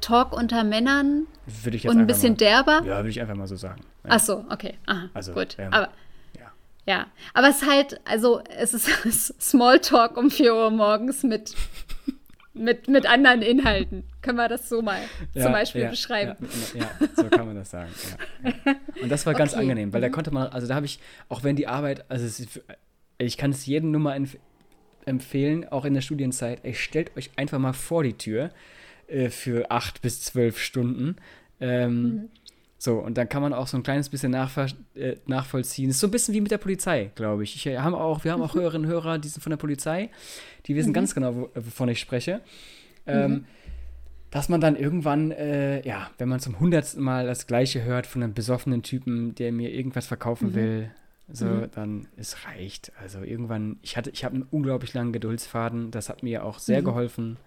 [0.01, 2.81] Talk unter Männern würde ich jetzt und ein bisschen mal, derber?
[2.85, 3.81] Ja, würde ich einfach mal so sagen.
[4.03, 4.09] Ja.
[4.13, 4.75] Ach so, okay.
[4.85, 5.55] Aha, Also, gut.
[5.59, 5.89] ähm, Aber
[6.37, 6.51] ja.
[6.85, 11.53] ja, aber es ist halt, also es ist Smalltalk um 4 Uhr morgens mit,
[12.53, 14.03] mit, mit anderen Inhalten.
[14.21, 14.99] Können wir das so mal
[15.33, 16.35] Ja, zum Beispiel ja, beschreiben?
[16.73, 17.91] Ja, ja, so kann man das sagen.
[18.43, 18.75] Ja, ja.
[19.01, 19.61] Und das war ganz Okay.
[19.61, 20.11] angenehm, weil da Mhm.
[20.11, 22.59] konnte man, also da habe ich, auch wenn die Arbeit, also es
[23.17, 24.37] ich kann es jedem nur mal empf
[25.05, 28.51] empfehlen, auch in der Studienzeit, ey, stellt euch einfach mal vor die Tür
[29.09, 31.15] äh, für acht bis zwölf Stunden.
[31.59, 32.29] Ähm, Mhm.
[32.81, 35.89] So, und dann kann man auch so ein kleines bisschen nachver äh, nachvollziehen.
[35.89, 37.53] Ist so ein bisschen wie mit der Polizei, glaube ich.
[37.57, 40.09] ich äh, haben auch, wir haben auch Hörerinnen und Hörer, die sind von der Polizei,
[40.65, 40.93] die wissen Mhm.
[40.93, 42.39] ganz genau, wo, äh, wovon ich spreche.
[43.05, 43.45] Ähm, Mhm.
[44.31, 48.23] dass man dann irgendwann, äh, ja, wenn man zum hundertsten Mal das Gleiche hört von
[48.23, 50.55] einem besoffenen Typen, der mir irgendwas verkaufen Mhm.
[50.55, 50.91] will,
[51.33, 51.65] so, Mhm.
[51.75, 52.93] dann es reicht.
[53.01, 56.79] Also irgendwann, ich hatte, ich habe einen unglaublich langen Geduldsfaden, das hat mir auch sehr
[56.81, 56.85] Mhm.
[56.85, 57.37] geholfen.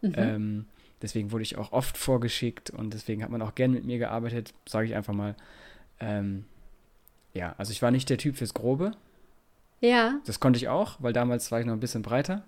[0.00, 0.12] Mhm.
[0.16, 0.66] Ähm,
[1.02, 4.54] deswegen wurde ich auch oft vorgeschickt und deswegen hat man auch gern mit mir gearbeitet,
[4.66, 5.34] sage ich einfach mal.
[6.00, 6.44] Ähm,
[7.34, 8.92] ja, also ich war nicht der Typ fürs Grobe.
[9.80, 12.44] ja, Das konnte ich auch, weil damals war ich noch ein bisschen breiter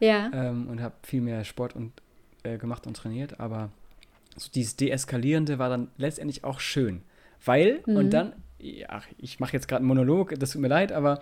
[0.00, 0.30] ja.
[0.32, 1.92] ähm, und habe viel mehr Sport und,
[2.42, 3.40] äh, gemacht und trainiert.
[3.40, 3.70] Aber
[4.36, 7.02] so dieses Deeskalierende war dann letztendlich auch schön.
[7.44, 7.96] Weil, Mhm.
[7.96, 11.20] und dann, ja, ich mache jetzt gerade einen Monolog, das tut mir leid, aber,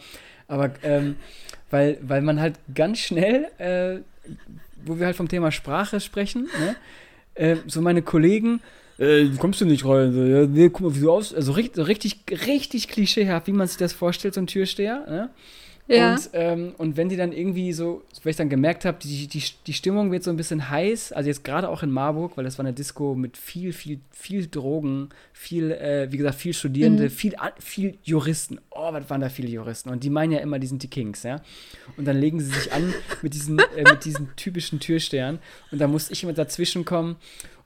[0.48, 1.16] aber ähm,
[1.70, 4.00] weil, weil man halt ganz schnell, äh,
[4.84, 6.76] wo wir halt vom Thema Sprache sprechen, ne,
[7.34, 8.60] äh, so meine Kollegen,
[8.98, 10.12] äh, kommst du nicht rein?
[10.12, 11.34] So, ja, nee, guck mal, wie du aus.
[11.34, 15.04] Also richtig, so richtig, richtig klischeehaft, wie man sich das vorstellt, so ein Türsteher.
[15.08, 15.30] Ne?
[15.86, 16.14] Ja.
[16.14, 19.42] Und, ähm, und wenn die dann irgendwie so, weil ich dann gemerkt habe, die, die,
[19.66, 22.56] die Stimmung wird so ein bisschen heiß, also jetzt gerade auch in Marburg, weil das
[22.58, 27.10] war eine Disco mit viel, viel, viel Drogen, viel, äh, wie gesagt, viel Studierende, Mhm.
[27.10, 28.60] viel, viel Juristen.
[28.70, 29.90] Oh, was waren da viele Juristen?
[29.90, 31.42] Und die meinen ja immer, die sind die Kings, ja.
[31.98, 35.38] Und dann legen sie sich an mit diesen, äh, mit diesen typischen Türstern
[35.70, 37.16] und da musste ich immer dazwischen kommen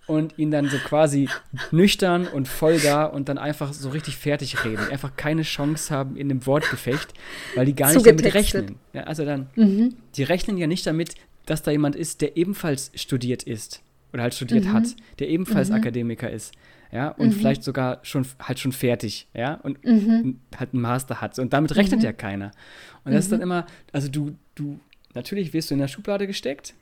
[0.08, 1.28] und ihn dann so quasi
[1.70, 4.88] nüchtern und voll da und dann einfach so richtig fertig reden.
[4.90, 7.12] Einfach keine Chance haben in dem Wortgefecht,
[7.54, 8.76] weil die gar nicht damit rechnen.
[8.94, 9.94] Ja, also dann, Mhm.
[10.16, 13.82] die rechnen ja nicht damit, dass da jemand ist, der ebenfalls studiert ist
[14.14, 14.72] oder halt studiert Mhm.
[14.72, 15.74] hat, der ebenfalls Mhm.
[15.76, 16.54] Akademiker ist.
[16.90, 17.32] Ja, und Mhm.
[17.32, 20.40] vielleicht sogar schon halt schon fertig, ja, und Mhm.
[20.56, 21.38] halt einen Master hat.
[21.38, 22.04] Und damit rechnet Mhm.
[22.06, 22.50] ja keiner.
[23.04, 24.80] Und das ist dann immer, also du, du,
[25.12, 26.72] natürlich wirst du in der Schublade gesteckt.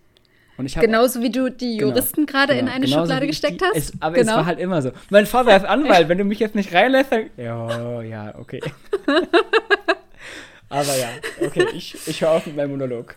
[0.57, 3.61] Und ich Genauso wie du die Genau, Juristen gerade in Genau, eine genauso Schublade gesteckt
[3.61, 3.77] die, hast.
[3.77, 4.33] Es, aber genau.
[4.33, 4.93] es war halt immer so.
[5.11, 7.31] Mein Vater ist Anwalt, wenn du mich jetzt nicht reinlässt, dann.
[7.37, 8.61] Ja, ja, okay.
[10.69, 11.09] aber ja,
[11.43, 13.17] okay, ich, ich höre auf mit meinem Monolog.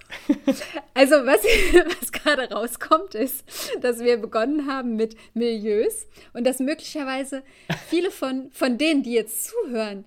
[0.93, 1.41] Also was,
[2.01, 3.45] was gerade rauskommt, ist,
[3.81, 7.43] dass wir begonnen haben mit Milieus und dass möglicherweise
[7.87, 10.03] viele von, von denen, die jetzt zuhören,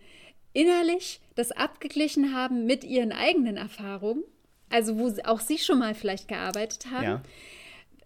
[0.53, 4.23] innerlich das abgeglichen haben mit ihren eigenen Erfahrungen,
[4.72, 7.04] also wo auch sie schon mal vielleicht gearbeitet haben.
[7.04, 7.22] Ja.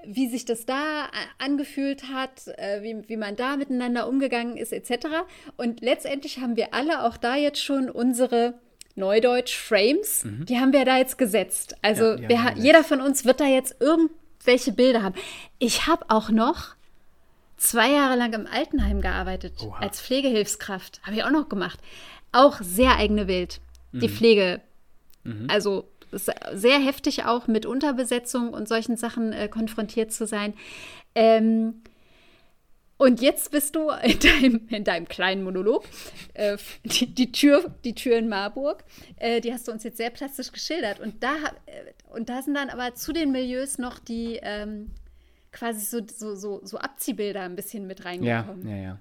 [0.08, 5.08] wie sich das da angefühlt hat, äh, wie, wie man da miteinander umgegangen ist, etc.
[5.56, 8.54] Und letztendlich haben wir alle auch da jetzt schon unsere
[8.96, 10.46] Neudeutsch Frames, mhm.
[10.46, 11.76] die haben wir da jetzt gesetzt.
[11.82, 15.14] Also ja, wer, jeder von uns wird da jetzt irgendwelche Bilder haben.
[15.58, 16.76] Ich habe auch noch
[17.56, 19.80] zwei Jahre lang im Altenheim gearbeitet Oha.
[19.80, 21.00] als Pflegehilfskraft.
[21.02, 21.78] Habe ich auch noch gemacht.
[22.32, 23.60] Auch sehr eigene Welt.
[23.92, 24.00] Mhm.
[24.00, 24.60] Die Pflege.
[25.24, 25.46] Mhm.
[25.50, 30.54] Also sehr heftig auch mit Unterbesetzung und solchen Sachen äh, konfrontiert zu sein.
[31.14, 31.82] Ähm,
[32.98, 35.84] und jetzt bist du in deinem, in deinem kleinen Monolog,
[36.34, 38.84] äh, die, die, Tür, die Tür in Marburg,
[39.16, 41.00] äh, die hast du uns jetzt sehr plastisch geschildert.
[41.00, 41.34] Und da,
[41.66, 44.92] äh, und da sind dann aber zu den Milieus noch die ähm,
[45.52, 48.66] quasi so, so, so, so Abziehbilder ein bisschen mit reingekommen.
[48.68, 49.00] Ja, ja, ja.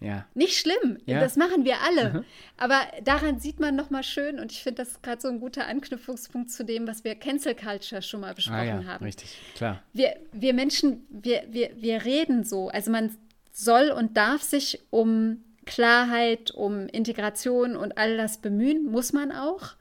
[0.00, 0.26] Ja.
[0.34, 1.20] Nicht schlimm, ja.
[1.20, 2.12] das machen wir alle.
[2.12, 2.24] Mhm.
[2.56, 6.50] Aber daran sieht man nochmal schön, und ich finde das gerade so ein guter Anknüpfungspunkt
[6.50, 9.04] zu dem, was wir Cancel Culture schon mal besprochen ah, ja, haben.
[9.04, 9.82] Richtig, klar.
[9.92, 12.68] Wir, wir Menschen, wir, wir, wir reden so.
[12.68, 13.16] Also man
[13.52, 19.74] soll und darf sich um Klarheit, um Integration und all das bemühen, muss man auch.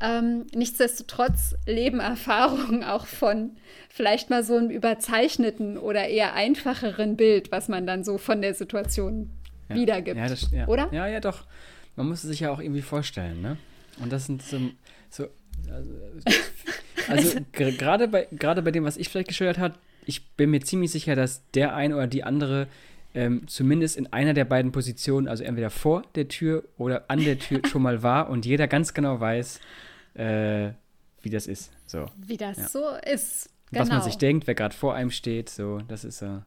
[0.00, 3.56] Ähm, nichtsdestotrotz leben Erfahrungen auch von
[3.88, 8.54] vielleicht mal so einem überzeichneten oder eher einfacheren Bild, was man dann so von der
[8.54, 9.30] Situation
[9.68, 9.74] ja.
[9.74, 10.16] wiedergibt.
[10.16, 10.66] Ja, das, ja.
[10.66, 10.88] Oder?
[10.92, 11.44] Ja, ja, doch.
[11.96, 13.56] Man muss es sich ja auch irgendwie vorstellen, ne?
[14.02, 14.58] Und das sind so,
[15.10, 15.28] so
[15.70, 15.90] also,
[17.08, 19.74] also gerade bei, gerade bei dem, was ich vielleicht geschildert habe,
[20.06, 22.66] ich bin mir ziemlich sicher, dass der eine oder die andere
[23.14, 27.38] ähm, zumindest in einer der beiden Positionen, also entweder vor der Tür oder an der
[27.38, 29.60] Tür schon mal war und jeder ganz genau weiß,
[30.14, 30.70] äh,
[31.22, 31.70] wie das ist.
[31.86, 32.06] So.
[32.16, 32.68] Wie das ja.
[32.68, 33.50] so ist.
[33.70, 33.82] Genau.
[33.82, 36.26] Was man sich denkt, wer gerade vor einem steht, so, das ist so.
[36.26, 36.40] Äh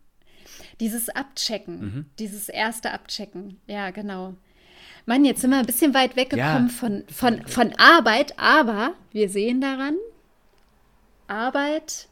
[0.79, 2.05] dieses Abchecken, mhm.
[2.19, 4.35] dieses erste Abchecken, ja, genau.
[5.05, 6.73] Mann, jetzt sind wir ein bisschen weit weggekommen ja.
[6.73, 9.95] von, von, von Arbeit, aber wir sehen daran,
[11.27, 12.07] Arbeit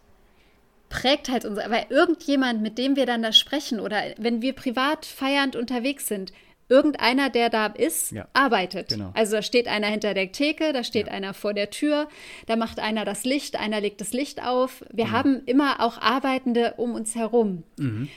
[0.89, 5.05] prägt halt unser, weil irgendjemand, mit dem wir dann da sprechen oder wenn wir privat
[5.05, 6.31] feiernd unterwegs sind,
[6.69, 8.89] irgendeiner, der da ist, ja, arbeitet.
[8.89, 9.11] Genau.
[9.13, 11.13] Also da steht einer hinter der Theke, da steht ja.
[11.13, 12.07] einer vor der Tür,
[12.47, 14.83] da macht einer das Licht, einer legt das Licht auf.
[14.91, 15.11] Wir mhm.
[15.11, 17.63] haben immer auch Arbeitende um uns herum.
[17.77, 18.09] Mhm.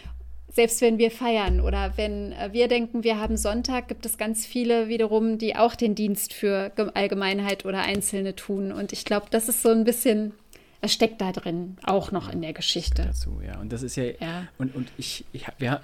[0.59, 4.45] Selbst wenn wir feiern oder wenn äh, wir denken, wir haben Sonntag, gibt es ganz
[4.45, 8.73] viele wiederum, die auch den Dienst für Allgemeinheit oder Einzelne tun.
[8.73, 10.33] Und ich glaube, das ist so ein bisschen
[10.81, 13.05] es steckt da drin, auch noch in der Geschichte.
[13.05, 13.61] Dazu, ja.
[13.61, 14.49] Und das ist ja, ja.
[14.59, 15.81] und, und ich, ich wir,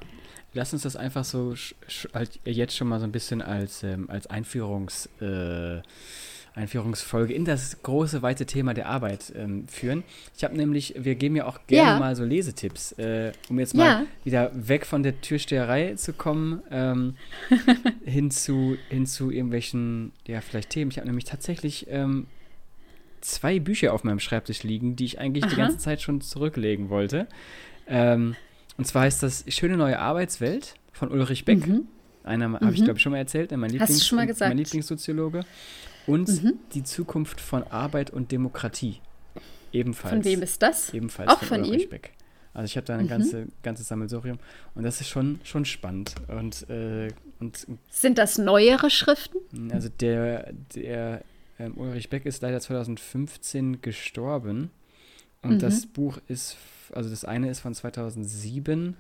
[0.55, 1.55] lass uns das einfach so
[2.13, 5.83] halt jetzt schon mal so ein bisschen als, ähm, als Einführungs, äh,
[6.55, 10.05] Einführungsfolge in das große, weite Thema der Arbeit ähm, führen.
[10.37, 11.99] Ich habe nämlich, wir geben ja auch gerne ja.
[11.99, 14.07] mal so Lesetipps, äh, um jetzt mal ja.
[14.23, 17.17] wieder weg von der Türsteherei zu kommen, ähm,
[18.05, 20.93] hin, zu, hin zu irgendwelchen, ja, vielleicht Themen.
[20.93, 22.29] Ich habe nämlich tatsächlich ähm,
[23.21, 25.51] zwei Bücher auf meinem Schreibtisch liegen, die ich eigentlich Aha.
[25.51, 27.27] die ganze Zeit schon zurücklegen wollte.
[27.89, 28.37] Ähm,
[28.77, 31.67] und zwar heißt das Schöne neue Arbeitswelt von Ulrich Beck.
[31.67, 31.89] Mhm.
[32.23, 32.61] Einer mhm.
[32.61, 35.45] habe ich, glaube ich, schon mal erzählt, mein, Lieblings mein Lieblingssoziologe.
[36.07, 36.55] Und mhm.
[36.73, 39.01] die Zukunft von Arbeit und Demokratie.
[39.73, 40.15] Ebenfalls.
[40.15, 40.93] Von wem ist das?
[40.93, 41.91] Ebenfalls Auch von, von Ulrich ihm?
[41.91, 42.13] Beck.
[42.53, 43.09] Also ich habe da ein mhm.
[43.09, 44.39] ganze, ganzes Sammelsurium
[44.77, 46.15] und das ist schon, schon spannend.
[46.29, 47.09] Und, äh,
[47.41, 49.73] und Sind das neuere Schriften?
[49.73, 51.23] Also der, der
[51.59, 54.71] ähm, Ulrich Beck ist leider 2015 gestorben.
[55.43, 55.59] Und mhm.
[55.59, 56.57] das Buch ist
[56.93, 58.97] also das eine ist von 2007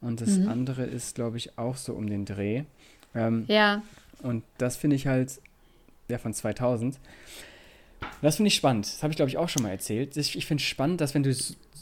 [0.00, 0.48] und das mhm.
[0.48, 2.64] andere ist, glaube ich, auch so um den Dreh.
[3.14, 3.82] Ähm, ja.
[4.22, 5.40] Und das finde ich halt,
[6.08, 6.98] ja, von 2000.
[8.22, 8.86] Das finde ich spannend.
[8.86, 10.16] Das habe ich, glaube ich, auch schon mal erzählt.
[10.16, 11.34] Ich, ich finde es spannend, dass wenn du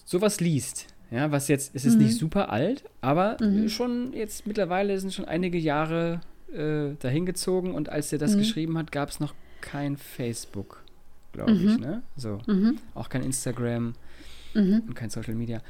[0.05, 2.05] sowas liest, ja, was jetzt, es ist mhm.
[2.05, 3.69] nicht super alt, aber mhm.
[3.69, 6.21] schon jetzt mittlerweile sind schon einige Jahre
[6.53, 8.39] äh, dahingezogen und als er das mhm.
[8.39, 10.83] geschrieben hat, gab es noch kein Facebook,
[11.33, 11.81] glaube ich, mhm.
[11.81, 12.03] ne?
[12.17, 12.41] So.
[12.47, 12.79] Mhm.
[12.95, 13.95] Auch kein Instagram
[14.55, 14.83] mhm.
[14.87, 15.61] und kein Social Media.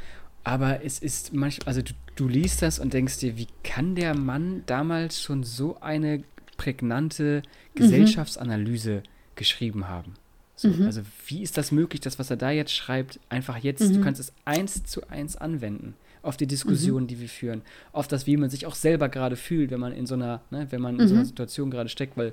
[0.45, 4.16] Aber es ist manchmal, also du, du, liest das und denkst dir, wie kann der
[4.16, 6.23] Mann damals schon so eine
[6.57, 7.79] prägnante mhm.
[7.79, 9.03] Gesellschaftsanalyse
[9.35, 10.14] geschrieben haben?
[10.57, 10.87] So, mhm.
[10.87, 14.03] Also wie ist das möglich, das, was er da jetzt schreibt, einfach jetzt, du mhm.
[14.03, 17.07] kannst es eins zu eins anwenden auf die Diskussion, mhm.
[17.07, 20.07] die wir führen, auf das, wie man sich auch selber gerade fühlt, wenn man in
[20.07, 22.33] so einer, ne, wenn man in so einer Situation gerade steckt, weil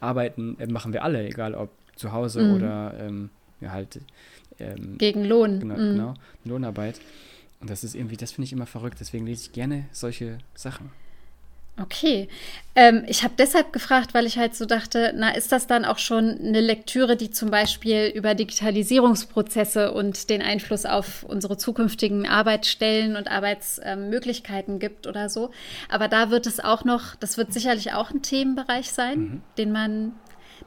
[0.00, 3.28] arbeiten äh, machen wir alle, egal ob zu Hause oder ähm,
[3.60, 4.00] ja, halt
[4.58, 5.60] ähm, Gegen Lohn.
[5.60, 5.92] Genau, mhm.
[5.92, 7.00] genau, Lohnarbeit.
[7.60, 8.98] Und das ist irgendwie, das finde ich immer verrückt.
[9.00, 10.90] Deswegen lese ich gerne solche Sachen.
[11.80, 12.28] Okay.
[12.76, 15.98] Ähm, ich habe deshalb gefragt, weil ich halt so dachte, na, ist das dann auch
[15.98, 23.16] schon eine Lektüre, die zum Beispiel über Digitalisierungsprozesse und den Einfluss auf unsere zukünftigen Arbeitsstellen
[23.16, 25.50] und Arbeitsmöglichkeiten ähm, gibt oder so?
[25.88, 29.42] Aber da wird es auch noch, das wird sicherlich auch ein Themenbereich sein, mhm.
[29.58, 30.12] den man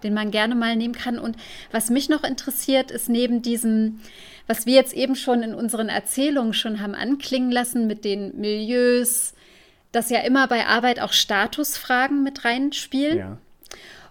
[0.03, 1.17] den man gerne mal nehmen kann.
[1.17, 1.37] Und
[1.71, 3.99] was mich noch interessiert, ist neben diesem,
[4.45, 9.33] was wir jetzt eben schon in unseren Erzählungen schon haben anklingen lassen mit den Milieus,
[9.91, 13.17] dass ja immer bei Arbeit auch Statusfragen mit reinspielen.
[13.17, 13.37] Ja.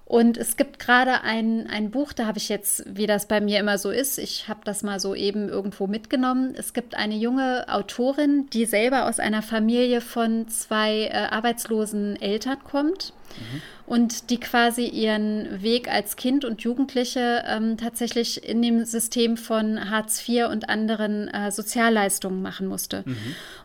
[0.07, 3.59] Und es gibt gerade ein, ein Buch, da habe ich jetzt, wie das bei mir
[3.59, 6.55] immer so ist, ich habe das mal so eben irgendwo mitgenommen.
[6.57, 12.59] Es gibt eine junge Autorin, die selber aus einer Familie von zwei äh, arbeitslosen Eltern
[12.62, 13.62] kommt mhm.
[13.87, 19.91] und die quasi ihren Weg als Kind und Jugendliche ähm, tatsächlich in dem System von
[19.91, 23.03] Hartz IV und anderen äh, Sozialleistungen machen musste.
[23.05, 23.17] Mhm.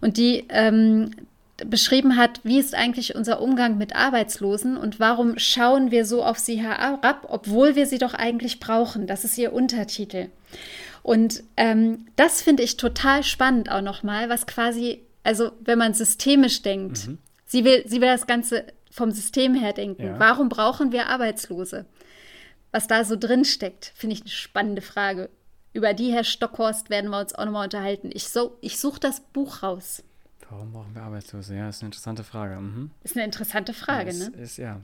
[0.01, 1.11] Und die ähm,
[1.65, 6.39] beschrieben hat, wie ist eigentlich unser Umgang mit Arbeitslosen und warum schauen wir so auf
[6.39, 9.07] sie herab, obwohl wir sie doch eigentlich brauchen.
[9.07, 10.29] Das ist ihr Untertitel.
[11.03, 16.61] Und ähm, das finde ich total spannend auch nochmal, was quasi, also wenn man systemisch
[16.61, 17.17] denkt, mhm.
[17.45, 20.05] sie, will, sie will das Ganze vom System her denken.
[20.05, 20.19] Ja.
[20.19, 21.85] Warum brauchen wir Arbeitslose?
[22.71, 25.29] Was da so drin steckt, finde ich eine spannende Frage.
[25.73, 28.09] Über die, Herr Stockhorst, werden wir uns auch nochmal unterhalten.
[28.13, 30.03] Ich, so, ich suche das Buch raus.
[30.51, 31.55] Warum brauchen wir Arbeitslose?
[31.55, 32.59] Ja, ist eine interessante Frage.
[32.59, 32.91] Mhm.
[33.03, 34.35] Ist eine interessante Frage, ja, ne?
[34.37, 34.81] Ist, ja.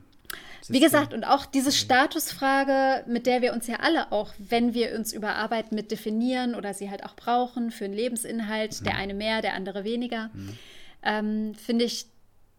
[0.70, 4.96] Wie gesagt, und auch diese Statusfrage, mit der wir uns ja alle auch, wenn wir
[4.96, 8.86] uns über Arbeit mit definieren oder sie halt auch brauchen für einen Lebensinhalt, mhm.
[8.86, 10.58] der eine mehr, der andere weniger, mhm.
[11.04, 12.08] ähm, finde ich,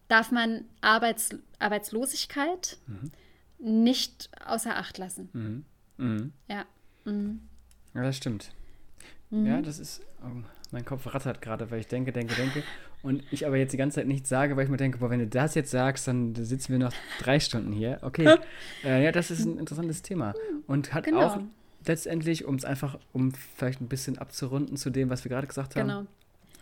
[0.07, 3.11] darf man Arbeits Arbeitslosigkeit mhm.
[3.57, 5.29] nicht außer Acht lassen.
[5.33, 5.65] Mhm.
[5.97, 6.33] Mhm.
[6.47, 6.65] Ja.
[7.05, 8.51] Ja, das stimmt.
[9.31, 10.01] Ja, das ist.
[10.23, 12.63] Oh, mein Kopf rattert gerade, weil ich denke, denke, denke.
[13.01, 15.19] Und ich aber jetzt die ganze Zeit nichts sage, weil ich mir denke, boah, wenn
[15.19, 17.99] du das jetzt sagst, dann sitzen wir noch drei Stunden hier.
[18.01, 18.35] Okay.
[18.83, 20.33] äh, ja, das ist ein interessantes Thema.
[20.67, 21.21] Und hat genau.
[21.21, 21.39] auch
[21.85, 25.77] letztendlich, um es einfach, um vielleicht ein bisschen abzurunden zu dem, was wir gerade gesagt
[25.77, 26.05] haben, genau.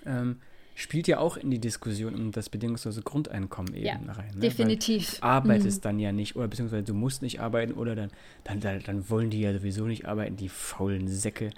[0.05, 0.37] ähm,
[0.75, 4.29] spielt ja auch in die Diskussion um das bedingungslose Grundeinkommen eben ja, rein.
[4.35, 4.41] Ne?
[4.41, 5.13] Definitiv.
[5.13, 5.83] Weil du arbeitest mhm.
[5.83, 8.11] dann ja nicht, oder beziehungsweise du musst nicht arbeiten, oder dann,
[8.43, 11.49] dann, dann wollen die ja sowieso nicht arbeiten, die faulen Säcke.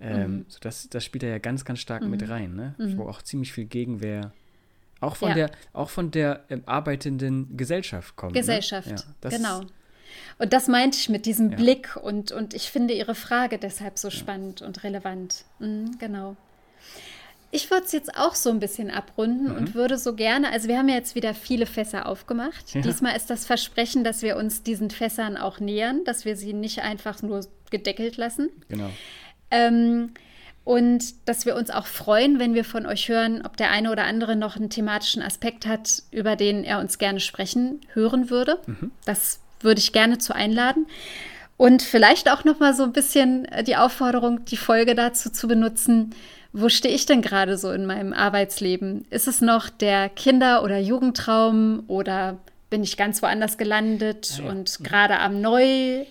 [0.00, 0.44] Ähm, mhm.
[0.48, 2.10] so das, das spielt er ja ganz, ganz stark mhm.
[2.10, 2.74] mit rein, ne?
[2.78, 2.96] Mhm.
[2.98, 4.32] wo auch ziemlich viel Gegenwehr
[5.00, 5.34] auch von ja.
[5.34, 8.34] der, auch von der ähm, arbeitenden Gesellschaft kommt.
[8.34, 8.40] Ne?
[8.40, 8.96] Gesellschaft, ne?
[9.24, 9.60] ja, genau.
[10.38, 11.56] Und das meinte ich mit diesem ja.
[11.56, 15.44] Blick und, und ich finde Ihre Frage deshalb so spannend und relevant.
[15.58, 16.36] Mhm, genau.
[17.52, 19.56] Ich würde es jetzt auch so ein bisschen abrunden mhm.
[19.56, 22.74] und würde so gerne, also wir haben ja jetzt wieder viele Fässer aufgemacht.
[22.74, 22.80] Ja.
[22.80, 26.80] Diesmal ist das Versprechen, dass wir uns diesen Fässern auch nähern, dass wir sie nicht
[26.80, 28.50] einfach nur gedeckelt lassen.
[28.68, 28.90] Genau.
[29.50, 30.10] Ähm,
[30.64, 34.04] und dass wir uns auch freuen, wenn wir von euch hören, ob der eine oder
[34.04, 38.58] andere noch einen thematischen Aspekt hat, über den er uns gerne sprechen hören würde.
[38.66, 38.92] Mhm.
[39.04, 40.86] Das würde ich gerne zu einladen.
[41.56, 46.14] Und vielleicht auch noch mal so ein bisschen die Aufforderung, die Folge dazu zu benutzen.
[46.52, 49.06] Wo stehe ich denn gerade so in meinem Arbeitsleben?
[49.10, 52.38] Ist es noch der Kinder- oder Jugendtraum oder
[52.70, 54.50] bin ich ganz woanders gelandet ah ja.
[54.50, 56.06] und gerade am neu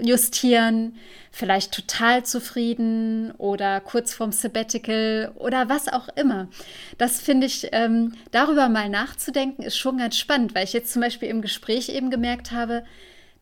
[0.00, 0.96] justieren,
[1.30, 6.48] vielleicht total zufrieden oder kurz vorm Sabbatical oder was auch immer.
[6.96, 11.02] Das finde ich, ähm, darüber mal nachzudenken, ist schon ganz spannend, weil ich jetzt zum
[11.02, 12.84] Beispiel im Gespräch eben gemerkt habe,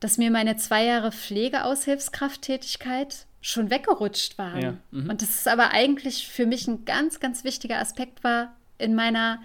[0.00, 4.62] dass mir meine zwei Jahre Pflegeaushilfskrafttätigkeit schon weggerutscht waren.
[4.62, 5.10] Ja, mhm.
[5.10, 9.40] Und das ist aber eigentlich für mich ein ganz, ganz wichtiger Aspekt war in meiner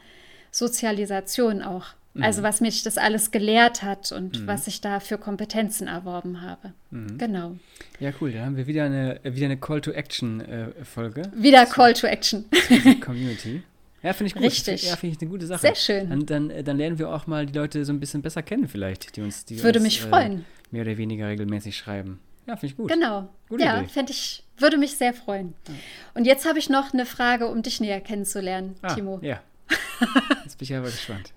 [0.51, 1.93] Sozialisation auch.
[2.13, 2.23] Mhm.
[2.23, 4.47] Also was mich das alles gelehrt hat und mhm.
[4.47, 6.73] was ich da für Kompetenzen erworben habe.
[6.89, 7.17] Mhm.
[7.17, 7.57] Genau.
[7.99, 8.31] Ja, cool.
[8.33, 11.21] Da haben wir wieder eine, wieder eine Call-to-Action-Folge.
[11.21, 12.45] Äh, wieder Call-to-Action.
[13.01, 13.63] Community.
[14.03, 14.43] Ja, finde ich gut.
[14.43, 14.83] Richtig.
[14.83, 15.61] Ja, finde ich eine gute Sache.
[15.61, 16.09] Sehr schön.
[16.09, 18.67] Dann, dann, äh, dann, lernen wir auch mal die Leute so ein bisschen besser kennen,
[18.67, 20.39] vielleicht, die uns, die Würde uns, mich freuen.
[20.39, 22.19] Äh, mehr oder weniger regelmäßig schreiben.
[22.47, 22.91] Ja, finde ich gut.
[22.91, 23.29] Genau.
[23.47, 25.53] Gute ja, fände ich, würde mich sehr freuen.
[25.67, 25.75] Ja.
[26.15, 29.19] Und jetzt habe ich noch eine Frage, um dich näher kennenzulernen, ah, Timo.
[29.21, 29.41] Ja.
[30.43, 31.31] Jetzt bin ich aber gespannt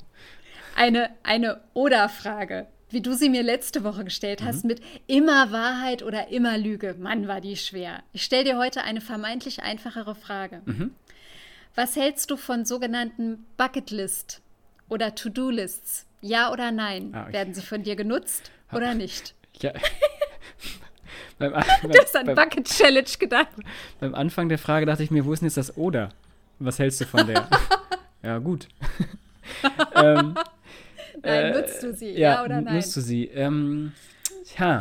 [0.77, 4.69] eine, eine Oder-Frage, wie du sie mir letzte Woche gestellt hast, mhm.
[4.69, 6.95] mit immer Wahrheit oder immer Lüge.
[6.99, 8.03] Mann, war die schwer.
[8.13, 10.63] Ich stelle dir heute eine vermeintlich einfachere Frage.
[10.65, 10.93] Mhm.
[11.75, 14.41] Was hältst du von sogenannten Bucketlist
[14.89, 16.07] oder To-Do-Lists?
[16.21, 17.13] Ja oder nein?
[17.15, 19.35] Ah, Werden sie von dir genutzt oder nicht?
[19.61, 19.73] Ja.
[21.39, 23.49] beim, beim, du hast an Bucket Challenge gedacht.
[24.01, 26.11] Beim Anfang der Frage dachte ich mir, wo ist denn jetzt das Oder?
[26.61, 27.49] Was hältst du von der?
[28.23, 28.69] ja, gut.
[29.95, 30.37] ähm,
[31.25, 32.75] Nein, äh, nutzt du sie, ja, ja, oder nein?
[32.75, 33.27] Nutzt du sie?
[33.27, 33.93] Ähm,
[34.59, 34.81] ja.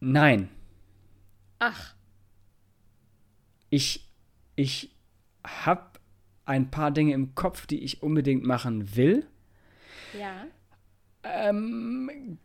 [0.00, 0.48] Nein.
[1.58, 1.94] Ach.
[3.70, 4.08] Ich,
[4.54, 4.94] ich
[5.44, 5.82] habe
[6.44, 9.26] ein paar Dinge im Kopf, die ich unbedingt machen will.
[10.18, 10.46] Ja.
[11.24, 12.38] Ähm,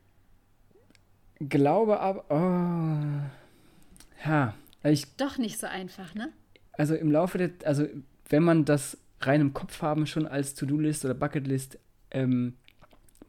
[1.39, 4.53] glaube aber, oh, ja,
[4.83, 5.15] ich.
[5.17, 6.31] Doch nicht so einfach, ne?
[6.73, 7.87] Also im Laufe der, also
[8.29, 8.97] wenn man das
[9.27, 11.79] rein im Kopf haben schon als To-Do-List oder Bucketlist
[12.11, 12.55] ähm,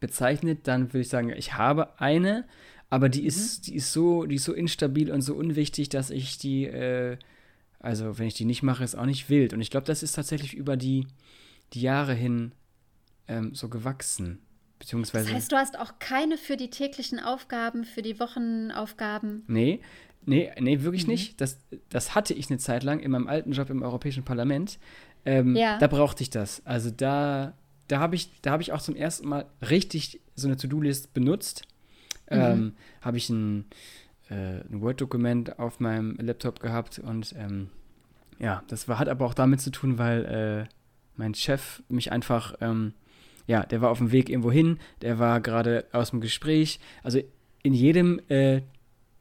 [0.00, 2.44] bezeichnet, dann würde ich sagen, ich habe eine,
[2.90, 6.36] aber die ist, die ist so, die ist so instabil und so unwichtig, dass ich
[6.36, 7.16] die, äh,
[7.78, 9.54] also wenn ich die nicht mache, ist auch nicht wild.
[9.54, 11.06] Und ich glaube, das ist tatsächlich über die,
[11.72, 12.52] die Jahre hin
[13.28, 14.40] ähm, so gewachsen.
[14.78, 15.26] Beziehungsweise.
[15.26, 19.44] Das heißt, du hast auch keine für die täglichen Aufgaben, für die Wochenaufgaben.
[19.46, 19.80] Nee,
[20.26, 21.40] nee, nee, wirklich nicht.
[21.40, 24.80] Das, das hatte ich eine Zeit lang in meinem alten Job im Europäischen Parlament.
[25.24, 25.78] Ähm, Ja.
[25.78, 26.62] Da brauchte ich das.
[26.66, 27.52] Also da,
[27.88, 31.62] da habe ich, da habe ich auch zum ersten Mal richtig so eine To-Do-List benutzt.
[32.28, 33.66] Ähm, habe ich ein,
[34.30, 37.68] äh, ein Word-Dokument auf meinem Laptop gehabt und ähm,
[38.38, 40.24] ja, das war, hat aber auch damit zu tun, weil
[40.68, 40.72] äh,
[41.16, 42.94] mein Chef mich einfach, ähm,
[43.46, 46.80] ja, der war auf dem Weg irgendwo hin, der war gerade aus dem Gespräch.
[47.02, 47.20] Also
[47.62, 48.62] in jedem äh,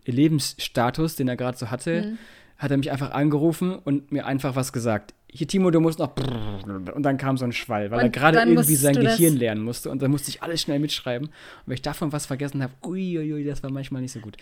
[0.05, 2.17] Lebensstatus, den er gerade so hatte, Mhm.
[2.57, 5.13] hat er mich einfach angerufen und mir einfach was gesagt.
[5.33, 6.11] Hier, Timo, du musst noch.
[6.17, 9.63] Und dann kam so ein Schwall, weil Und er gerade irgendwie sein du Gehirn lernen
[9.63, 9.89] musste.
[9.89, 11.27] Und dann musste ich alles schnell mitschreiben.
[11.29, 11.33] Und
[11.67, 14.35] wenn ich davon was vergessen habe, uiuiui, das war manchmal nicht so gut.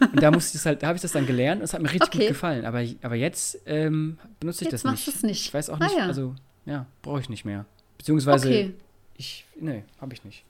[0.00, 1.82] Und da musste ich es halt, da habe ich das dann gelernt und es hat
[1.82, 2.18] mir richtig Okay.
[2.20, 2.64] gut gefallen.
[2.64, 5.16] Aber, aber jetzt ähm, benutze ich Jetzt das machst nicht.
[5.16, 5.46] du's nicht.
[5.46, 6.06] Ich weiß auch Ah, nicht, ja.
[6.06, 6.34] also
[6.66, 7.66] ja, brauche ich nicht mehr.
[7.98, 8.74] Beziehungsweise Okay,
[9.16, 10.44] ich, nee, habe ich nicht.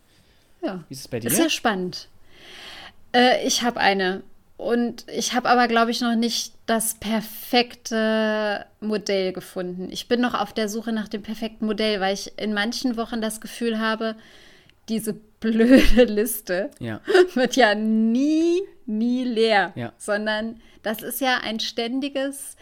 [0.62, 0.84] ja.
[0.88, 1.28] Wie ist es bei dir?
[1.28, 2.08] Ist ja spannend.
[3.14, 4.22] Äh, ich habe eine.
[4.62, 9.88] Und ich habe aber, glaube ich, noch nicht das perfekte Modell gefunden.
[9.90, 13.20] Ich bin noch auf der Suche nach dem perfekten Modell, weil ich in manchen Wochen
[13.20, 14.14] das Gefühl habe,
[14.88, 17.00] diese blöde Liste ja.
[17.34, 19.92] wird ja nie, nie leer, Ja.
[19.98, 22.56] sondern das ist ja ein ständiges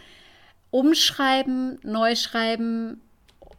[0.71, 2.99] Umschreiben, Neuschreiben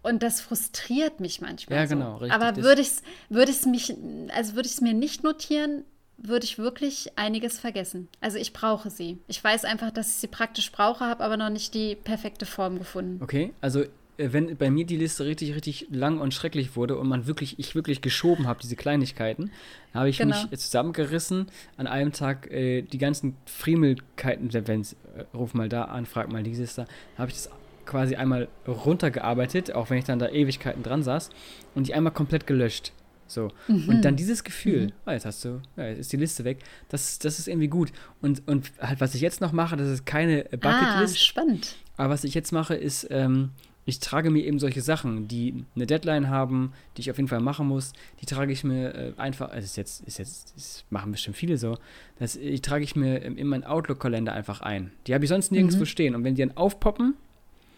[0.03, 1.79] und das frustriert mich manchmal.
[1.79, 1.95] Ja, so.
[1.95, 2.33] genau, richtig.
[2.33, 3.95] Aber würde ich es ich's mich,
[4.35, 5.85] also würde ich es mir nicht notieren,
[6.19, 8.09] würde ich wirklich einiges vergessen.
[8.21, 9.19] Also ich brauche sie.
[9.29, 12.79] Ich weiß einfach, dass ich sie praktisch brauche, habe aber noch nicht die perfekte Form
[12.79, 13.23] gefunden.
[13.23, 17.09] Okay, also äh, wenn bei mir die Liste richtig, richtig lang und schrecklich wurde und
[17.09, 19.51] man wirklich, ich wirklich geschoben habe, diese Kleinigkeiten,
[19.95, 20.37] habe ich Genau.
[20.51, 21.47] mich zusammengerissen,
[21.77, 24.87] an einem Tag äh, die ganzen Friemelkeiten, wenn äh,
[25.35, 26.87] ruf mal da an, frag mal dieses da,
[27.19, 27.51] habe ich das
[27.85, 31.31] quasi einmal runtergearbeitet, auch wenn ich dann da Ewigkeiten dran saß,
[31.75, 32.93] und die einmal komplett gelöscht.
[33.27, 33.51] So.
[33.69, 36.59] Und dann dieses Gefühl, ah, jetzt hast du, ja, jetzt ist die Liste weg,
[36.91, 37.93] das, das ist irgendwie gut.
[38.21, 41.77] Und, und halt, was ich jetzt noch mache, das ist keine Ah, Bucketlist, spannend.
[41.97, 43.51] aber was ich jetzt mache, ist, ähm,
[43.85, 47.41] ich trage mir eben solche Sachen, die eine Deadline haben, die ich auf jeden Fall
[47.41, 51.11] machen muss, die trage ich mir äh, einfach, also ist jetzt, ist jetzt, das machen
[51.11, 51.79] bestimmt viele so,
[52.21, 54.93] das die trage ich mir ähm, in meinen Outlook-Kalender einfach ein.
[55.09, 56.15] Die habe ich sonst nirgendwo stehen.
[56.15, 57.15] Und wenn die dann aufpoppen,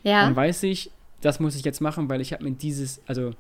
[0.03, 0.25] Ja.
[0.27, 0.91] dann weiß ich,
[1.23, 3.31] das muss ich jetzt machen, weil ich habe mir dieses, also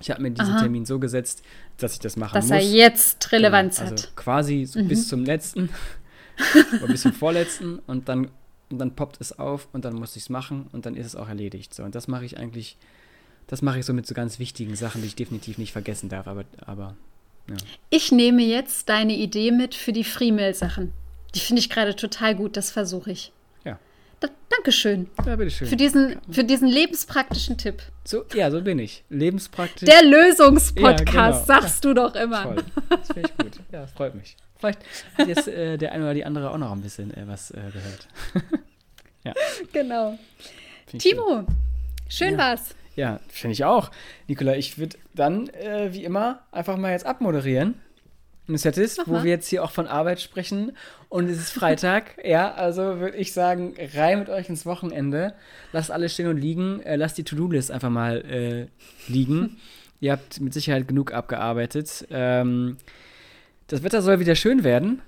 [0.00, 0.60] ich habe mir diesen Aha.
[0.60, 1.42] Termin so gesetzt,
[1.78, 2.52] dass ich das machen dass muss.
[2.52, 3.98] er jetzt Relevanz Genau, hat.
[3.98, 4.88] Also quasi so Mhm.
[4.88, 5.68] bis zum letzten
[6.82, 8.28] oder bis zum vorletzten und dann,
[8.70, 11.16] und dann poppt es auf und dann muss ich es machen und dann ist es
[11.16, 11.72] auch erledigt.
[11.74, 12.76] So, und das mache ich eigentlich,
[13.46, 16.26] das mache ich so mit so ganz wichtigen Sachen, die ich definitiv nicht vergessen darf,
[16.26, 16.96] aber, aber
[17.90, 20.92] Ich nehme jetzt deine Idee mit für die Freemail-Sachen.
[21.34, 23.32] Die finde ich gerade total gut, das versuche ich.
[24.54, 24.56] Ja.
[24.56, 25.68] Da, Dankeschön Ja, bitteschön.
[25.68, 27.82] für diesen, für diesen lebenspraktischen Tipp.
[28.04, 29.04] So, ja, so bin ich.
[29.10, 29.88] Lebenspraktisch.
[29.88, 31.44] Der Lösungspodcast, Ja, genau.
[31.44, 32.42] sagst du doch immer.
[32.44, 32.64] Toll.
[32.90, 33.60] Das finde ich gut.
[33.72, 34.36] Ja, freut mich.
[34.58, 34.78] Vielleicht
[35.18, 37.54] hat jetzt äh, der eine oder die andere auch noch ein bisschen äh, was äh,
[37.72, 38.08] gehört.
[39.72, 40.18] Genau.
[40.92, 41.16] Ich schön.
[41.16, 41.44] Timo,
[42.08, 42.38] schön Ja.
[42.38, 42.74] war's.
[42.94, 43.90] Ja, finde ich auch.
[44.28, 47.80] Nikola, ich würde dann, äh, wie immer, einfach mal jetzt abmoderieren.
[48.46, 50.72] Und es ist, Mach wo wir jetzt hier auch von Arbeit sprechen.
[51.08, 52.16] Und es ist Freitag.
[52.24, 55.34] ja, also würde ich sagen, rein mit euch ins Wochenende.
[55.72, 56.80] Lasst alles stehen und liegen.
[56.80, 58.66] Äh, lasst die To-Do-List einfach mal äh,
[59.10, 59.56] liegen.
[60.00, 62.06] Ihr habt mit Sicherheit genug abgearbeitet.
[62.10, 62.76] Ähm,
[63.68, 65.00] das Wetter soll wieder schön werden.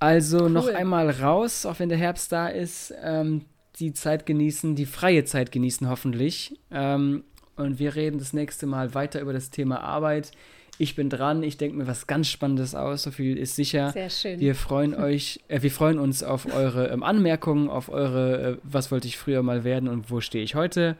[0.00, 0.74] Also noch Cool.
[0.74, 2.92] einmal raus, auch wenn der Herbst da ist.
[3.02, 3.42] Ähm,
[3.78, 6.58] die Zeit genießen, die freie Zeit genießen hoffentlich.
[6.70, 7.24] Ähm,
[7.56, 10.32] und wir reden das nächste Mal weiter über das Thema Arbeit.
[10.78, 13.92] Ich bin dran, ich denke mir was ganz Spannendes aus, so viel ist sicher.
[13.92, 14.40] Sehr schön.
[14.40, 18.90] Wir freuen euch, äh, wir freuen uns auf eure ähm, Anmerkungen, auf eure, äh, was
[18.90, 20.96] wollte ich früher mal werden und wo stehe ich heute,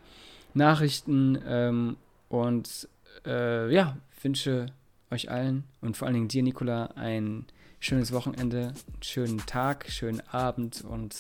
[0.54, 1.96] Nachrichten ähm,
[2.28, 2.88] und
[3.26, 4.66] äh, ja, wünsche
[5.10, 7.46] euch allen und vor allen Dingen dir, Nicola, ein
[7.80, 11.16] schönes Wochenende, einen schönen Tag, schönen Abend und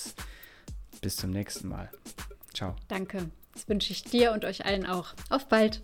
[1.00, 1.90] bis zum nächsten Mal.
[2.54, 2.76] Ciao.
[2.88, 3.30] Danke.
[3.52, 5.14] Das wünsche ich dir und euch allen auch.
[5.28, 5.82] Auf bald.